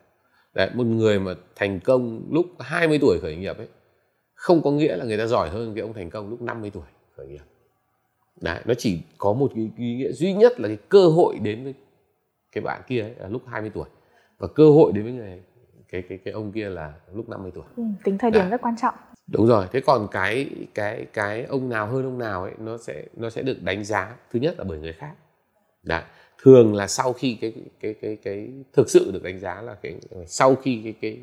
[0.53, 3.67] đấy một người mà thành công lúc 20 tuổi khởi nghiệp ấy
[4.33, 6.87] không có nghĩa là người ta giỏi hơn cái ông thành công lúc 50 tuổi
[7.17, 7.43] khởi nghiệp
[8.41, 11.63] đấy nó chỉ có một cái ý nghĩa duy nhất là cái cơ hội đến
[11.63, 11.73] với
[12.51, 13.87] cái bạn kia ấy, là lúc 20 tuổi
[14.37, 15.41] và cơ hội đến với người
[15.91, 17.63] cái cái cái ông kia là lúc 50 tuổi.
[17.75, 18.49] Ừ, tính thời điểm đấy.
[18.49, 18.95] rất quan trọng.
[19.27, 19.67] Đúng rồi.
[19.71, 23.41] Thế còn cái cái cái ông nào hơn ông nào ấy nó sẽ nó sẽ
[23.41, 25.13] được đánh giá thứ nhất là bởi người khác.
[25.83, 26.03] Đấy
[26.41, 29.95] thường là sau khi cái cái cái cái thực sự được đánh giá là cái
[30.27, 31.19] sau khi cái cái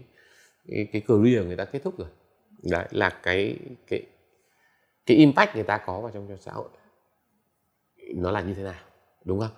[0.68, 2.08] cái, cái career người ta kết thúc rồi.
[2.62, 3.56] Đấy là cái
[3.86, 4.02] cái
[5.06, 6.68] cái impact người ta có vào trong, xã hội.
[8.14, 8.80] Nó là như thế nào
[9.24, 9.50] đúng không?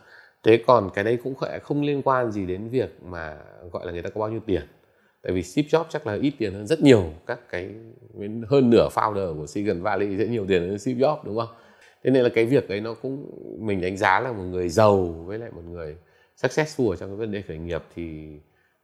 [0.42, 3.38] Thế còn cái đấy cũng không liên quan gì đến việc mà
[3.72, 4.62] gọi là người ta có bao nhiêu tiền.
[5.22, 7.70] Tại vì Steve Jobs chắc là ít tiền hơn rất nhiều các cái
[8.48, 11.48] hơn nửa founder của Silicon Valley sẽ nhiều tiền hơn Steve Jobs đúng không?
[12.04, 15.06] Thế nên là cái việc đấy nó cũng, mình đánh giá là một người giàu
[15.06, 15.96] với lại một người
[16.36, 18.38] successful trong cái vấn đề khởi nghiệp thì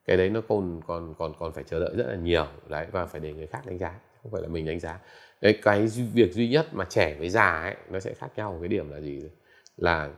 [0.05, 2.47] cái đấy nó còn còn còn còn phải chờ đợi rất là nhiều.
[2.69, 4.99] Đấy, và phải để người khác đánh giá không phải là mình đánh giá.
[5.41, 8.69] Cái cái việc duy nhất mà trẻ với già ấy, nó sẽ khác nhau cái
[8.69, 9.23] điểm là gì?
[9.77, 10.11] Là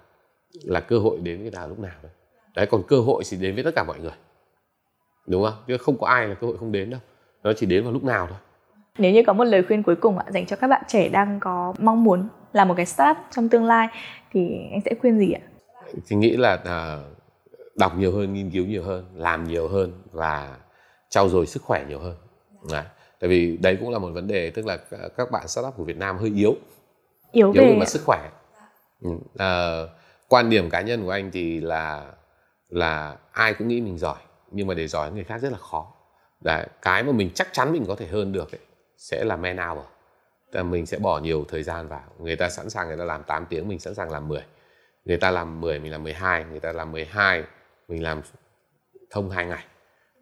[0.65, 2.13] là cơ hội đến với nào lúc nào đấy.
[2.55, 4.13] Đấy, còn cơ hội thì đến với tất cả mọi người.
[5.27, 5.55] Đúng không?
[5.67, 7.01] Chứ không có ai là cơ hội không đến đâu.
[7.43, 8.39] Nó chỉ đến vào lúc nào thôi
[8.99, 11.41] nếu như có một lời khuyên cuối cùng ạ dành cho các bạn trẻ đang
[11.41, 13.89] có mong muốn làm một cái startup trong tương lai
[14.31, 14.41] thì
[14.71, 15.41] anh sẽ khuyên gì ạ?
[16.07, 20.57] Thì nghĩ là uh, đọc nhiều hơn, nghiên cứu nhiều hơn, làm nhiều hơn và
[21.09, 22.17] trau dồi sức khỏe nhiều hơn.
[22.71, 22.85] Đấy.
[23.21, 24.79] Tại vì đấy cũng là một vấn đề tức là
[25.17, 26.55] các bạn startup của Việt Nam hơi yếu.
[27.33, 28.31] Yếu, yếu về mặt sức khỏe.
[29.09, 29.89] Uh,
[30.29, 32.05] quan điểm cá nhân của anh thì là
[32.69, 34.19] là ai cũng nghĩ mình giỏi
[34.51, 35.93] nhưng mà để giỏi người khác rất là khó.
[36.41, 38.61] Đấy, cái mà mình chắc chắn mình có thể hơn được ấy,
[39.03, 39.85] sẽ là man hour.
[40.53, 42.03] Là mình sẽ bỏ nhiều thời gian vào.
[42.19, 44.43] Người ta sẵn sàng người ta làm 8 tiếng, mình sẵn sàng làm 10
[45.05, 47.45] người ta làm 10 mình làm 12 người ta làm 12
[47.89, 48.21] mình làm
[49.11, 49.65] thông hai ngày.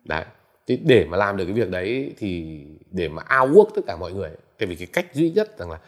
[0.05, 0.25] Đấy.
[0.67, 2.61] Thì để mà làm được cái việc đấy thì
[2.91, 5.79] để mà outwork tất cả mọi người, tại vì cái cách duy nhất rằng là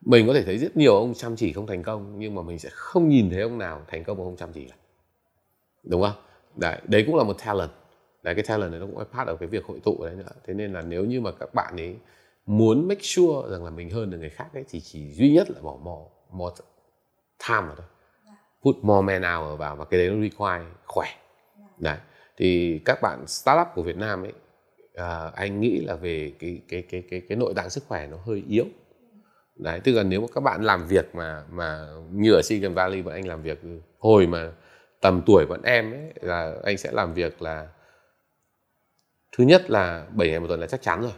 [0.00, 2.58] mình có thể thấy rất nhiều ông chăm chỉ không thành công, nhưng mà mình
[2.58, 4.76] sẽ không nhìn thấy ông nào thành công mà không chăm chỉ cả.
[5.82, 6.22] Đúng không?
[6.56, 7.70] Đấy đấy cũng là một talent.
[8.22, 10.32] Đấy, cái talent này nó cũng phát ở cái việc hội tụ đấy nữa.
[10.46, 11.96] Thế nên là nếu như mà các bạn ấy
[12.46, 15.50] muốn make sure rằng là mình hơn được người khác ấy thì chỉ duy nhất
[15.50, 16.54] là bỏ more, more
[17.48, 17.86] time vào thôi.
[18.62, 21.08] Put more man hour vào và cái đấy nó require khỏe.
[21.78, 21.98] Đấy.
[22.36, 24.32] Thì các bạn startup của Việt Nam ấy
[24.94, 28.16] à, anh nghĩ là về cái cái cái cái cái nội tạng sức khỏe nó
[28.16, 28.64] hơi yếu.
[29.56, 33.02] Đấy tức là nếu mà các bạn làm việc mà mà như ở Silicon Valley
[33.02, 34.52] mà anh làm việc ừ, hồi mà
[35.00, 37.68] tầm tuổi bọn em ấy là anh sẽ làm việc là
[39.36, 41.12] thứ nhất là 7 ngày một tuần là chắc chắn rồi.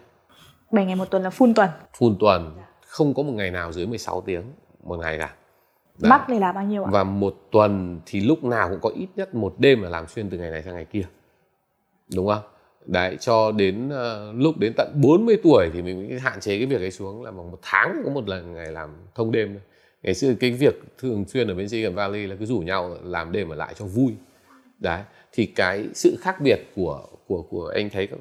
[0.74, 2.56] 7 ngày một tuần là full tuần full tuần
[2.86, 4.42] không có một ngày nào dưới 16 tiếng
[4.82, 5.34] một ngày cả
[5.98, 6.10] Đấy.
[6.10, 6.90] Mắc thì là bao nhiêu ạ?
[6.92, 10.30] Và một tuần thì lúc nào cũng có ít nhất một đêm là làm xuyên
[10.30, 11.04] từ ngày này sang ngày kia.
[12.14, 12.42] Đúng không?
[12.86, 16.66] Đấy, cho đến uh, lúc đến tận 40 tuổi thì mình mới hạn chế cái
[16.66, 19.62] việc ấy xuống là một tháng có một lần ngày làm thông đêm thôi.
[20.02, 23.32] Ngày xưa cái việc thường xuyên ở bên Silicon Valley là cứ rủ nhau làm
[23.32, 24.12] đêm ở lại cho vui.
[24.78, 25.00] Đấy,
[25.34, 28.18] thì cái sự khác biệt của của của anh thấy các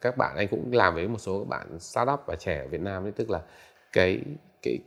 [0.00, 2.80] các bạn anh cũng làm với một số các bạn startup và trẻ ở Việt
[2.80, 3.40] Nam ấy tức là
[3.92, 4.20] cái
[4.62, 4.78] cái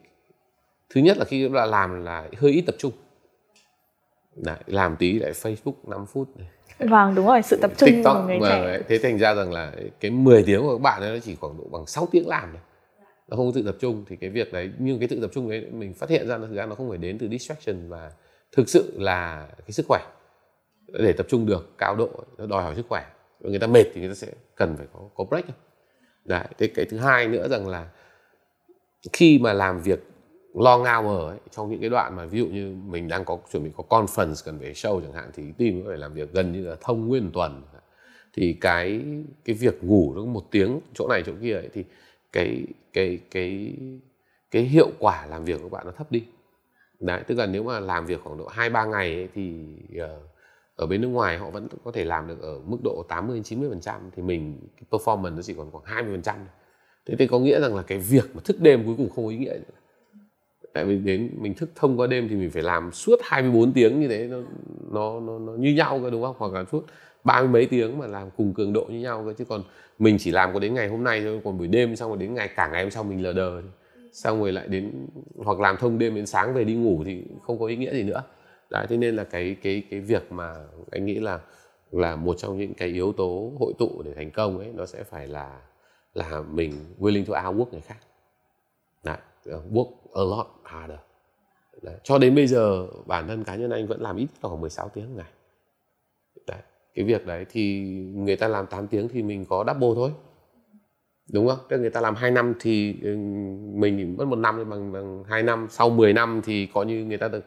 [0.90, 2.92] thứ nhất là khi là làm là hơi ít tập trung.
[4.36, 6.48] Đấy, làm tí lại Facebook 5 phút này.
[6.80, 8.64] Vâng đúng rồi sự tập trung TikTok, của người trẻ.
[8.64, 11.36] ấy, thế thành ra rằng là cái 10 tiếng của các bạn ấy nó chỉ
[11.36, 12.62] khoảng độ bằng 6 tiếng làm thôi.
[13.28, 15.50] Nó không có tự tập trung thì cái việc đấy nhưng cái tự tập trung
[15.50, 18.12] đấy mình phát hiện ra là thực ra nó không phải đến từ distraction và
[18.52, 20.00] thực sự là cái sức khỏe
[20.88, 23.06] để tập trung được cao độ nó đòi hỏi sức khỏe.
[23.40, 25.46] Và người ta mệt thì người ta sẽ cần phải có có break.
[26.26, 27.90] Đấy thế cái thứ hai nữa rằng là
[29.14, 30.04] khi mà làm việc
[30.54, 33.64] long hour ấy, trong những cái đoạn mà ví dụ như mình đang có chuẩn
[33.64, 36.52] bị có conference cần về show chẳng hạn thì team có phải làm việc gần
[36.52, 37.64] như là thông nguyên tuần.
[38.34, 39.02] Thì cái
[39.46, 41.86] cái việc ngủ nó một tiếng chỗ này chỗ kia ấy, thì
[42.32, 42.64] cái
[42.94, 43.78] cái cái
[44.52, 46.24] cái hiệu quả làm việc của bạn nó thấp đi.
[47.00, 50.37] Đấy tức là nếu mà làm việc khoảng độ hai ba ngày ấy, thì uh,
[50.78, 53.70] ở bên nước ngoài họ vẫn có thể làm được ở mức độ 80 90
[53.70, 56.36] phần trăm thì mình cái performance nó chỉ còn khoảng 20 phần trăm
[57.06, 59.32] thế thì có nghĩa rằng là cái việc mà thức đêm cuối cùng không có
[59.32, 59.76] ý nghĩa nữa.
[60.74, 64.00] Tại vì đến mình thức thông qua đêm thì mình phải làm suốt 24 tiếng
[64.00, 64.38] như thế nó
[64.92, 66.36] nó nó, nó như nhau cơ đúng không?
[66.38, 66.86] Hoặc là suốt
[67.24, 69.34] ba mươi mấy tiếng mà làm cùng cường độ như nhau cơ.
[69.34, 69.64] Chứ còn
[70.00, 72.34] mình chỉ làm có đến ngày hôm nay thôi còn buổi đêm xong rồi đến
[72.34, 73.62] ngày cả ngày hôm sau mình lờ đờ
[74.14, 75.08] xong rồi lại đến
[75.38, 78.04] hoặc làm thông đêm đến sáng về đi ngủ thì không có ý nghĩa gì
[78.04, 78.24] nữa
[78.70, 80.56] đấy thế nên là cái cái cái việc mà
[80.92, 81.40] anh nghĩ là
[81.92, 85.04] là một trong những cái yếu tố hội tụ để thành công ấy nó sẽ
[85.04, 85.62] phải là
[86.14, 87.98] là mình willing to outwork người khác
[89.04, 89.18] đấy,
[89.72, 91.00] work a lot harder
[91.82, 91.96] đấy.
[92.04, 95.16] cho đến bây giờ bản thân cá nhân anh vẫn làm ít khoảng 16 tiếng
[95.16, 95.32] ngày
[96.48, 96.60] đấy.
[96.94, 97.80] cái việc đấy thì
[98.14, 100.12] người ta làm 8 tiếng thì mình có double thôi
[101.34, 101.60] đúng không?
[101.70, 103.16] Tức người ta làm 2 năm thì ừ,
[103.74, 107.18] mình mất một năm bằng bằng 2 năm, sau 10 năm thì có như người
[107.18, 107.44] ta được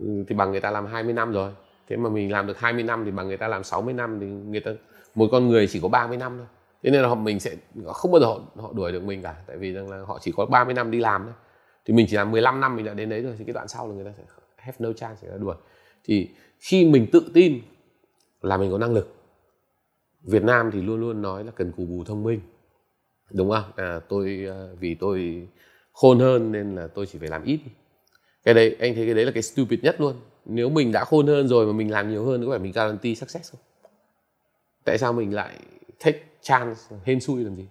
[0.00, 1.50] Ừ, thì bằng người ta làm 20 năm rồi.
[1.88, 4.26] Thế mà mình làm được 20 năm thì bằng người ta làm 60 năm thì
[4.26, 4.70] người ta
[5.14, 6.46] một con người chỉ có 30 năm thôi.
[6.82, 9.34] Thế nên là họ mình sẽ không bao giờ họ, họ đuổi được mình cả
[9.46, 11.34] tại vì rằng là họ chỉ có 30 năm đi làm thôi.
[11.84, 13.88] Thì mình chỉ làm 15 năm mình đã đến đấy rồi thì cái đoạn sau
[13.88, 14.22] là người ta sẽ
[14.56, 15.56] have no chance sẽ đuổi.
[16.04, 16.28] Thì
[16.58, 17.60] khi mình tự tin
[18.42, 19.14] là mình có năng lực
[20.22, 22.40] Việt Nam thì luôn luôn nói là cần cù bù thông minh
[23.32, 25.48] đúng không à, tôi à, vì tôi
[25.92, 27.60] khôn hơn nên là tôi chỉ phải làm ít
[28.48, 30.14] cái đấy, anh thấy cái đấy là cái stupid nhất luôn.
[30.44, 33.14] Nếu mình đã khôn hơn rồi mà mình làm nhiều hơn, có phải mình guarantee
[33.14, 33.60] success không?
[34.84, 35.58] Tại sao mình lại
[36.04, 37.66] take chance, hên xui làm gì?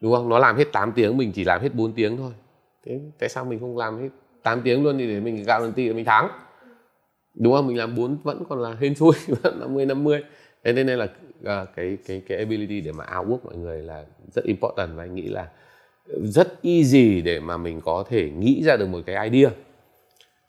[0.00, 0.28] Đúng không?
[0.28, 2.32] Nó làm hết 8 tiếng, mình chỉ làm hết 4 tiếng thôi.
[2.86, 4.08] Thế tại sao mình không làm hết
[4.42, 6.28] 8 tiếng luôn thì để mình guarantee là mình thắng?
[7.34, 7.66] Đúng không?
[7.66, 9.12] Mình làm 4 vẫn còn là hên xui,
[9.42, 10.22] vẫn 50 50
[10.64, 11.08] thế nên là
[11.44, 14.04] à, cái cái cái ability để mà outwork mọi người là
[14.34, 15.48] rất important và anh nghĩ là
[16.22, 19.50] rất easy để mà mình có thể nghĩ ra được một cái idea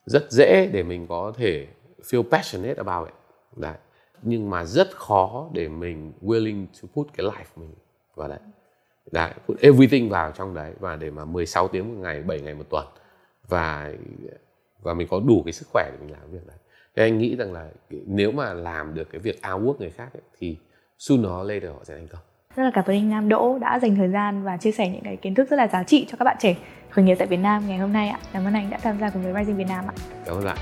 [0.06, 1.68] rất dễ để mình có thể
[2.04, 3.16] feel passionate about it.
[3.56, 3.76] Đấy.
[4.22, 7.74] Nhưng mà rất khó để mình willing to put cái life mình
[8.16, 8.40] vào đấy.
[9.12, 12.54] Đấy put everything vào trong đấy và để mà 16 tiếng một ngày 7 ngày
[12.54, 12.88] một tuần.
[13.48, 13.94] Và
[14.82, 16.58] và mình có đủ cái sức khỏe để mình làm việc đấy.
[16.96, 20.22] Thì anh nghĩ rằng là nếu mà làm được cái việc outwork người khác ấy,
[20.38, 20.58] thì
[20.98, 22.22] sooner or later họ sẽ thành công
[22.56, 25.04] rất là cảm ơn anh Nam Đỗ đã dành thời gian và chia sẻ những
[25.04, 26.56] cái kiến thức rất là giá trị cho các bạn trẻ
[26.90, 28.20] khởi nghiệp tại Việt Nam ngày hôm nay ạ.
[28.34, 29.94] Cảm ơn anh đã tham gia cùng với Rising Việt Nam ạ.
[30.26, 30.58] Cảm ơn bạn.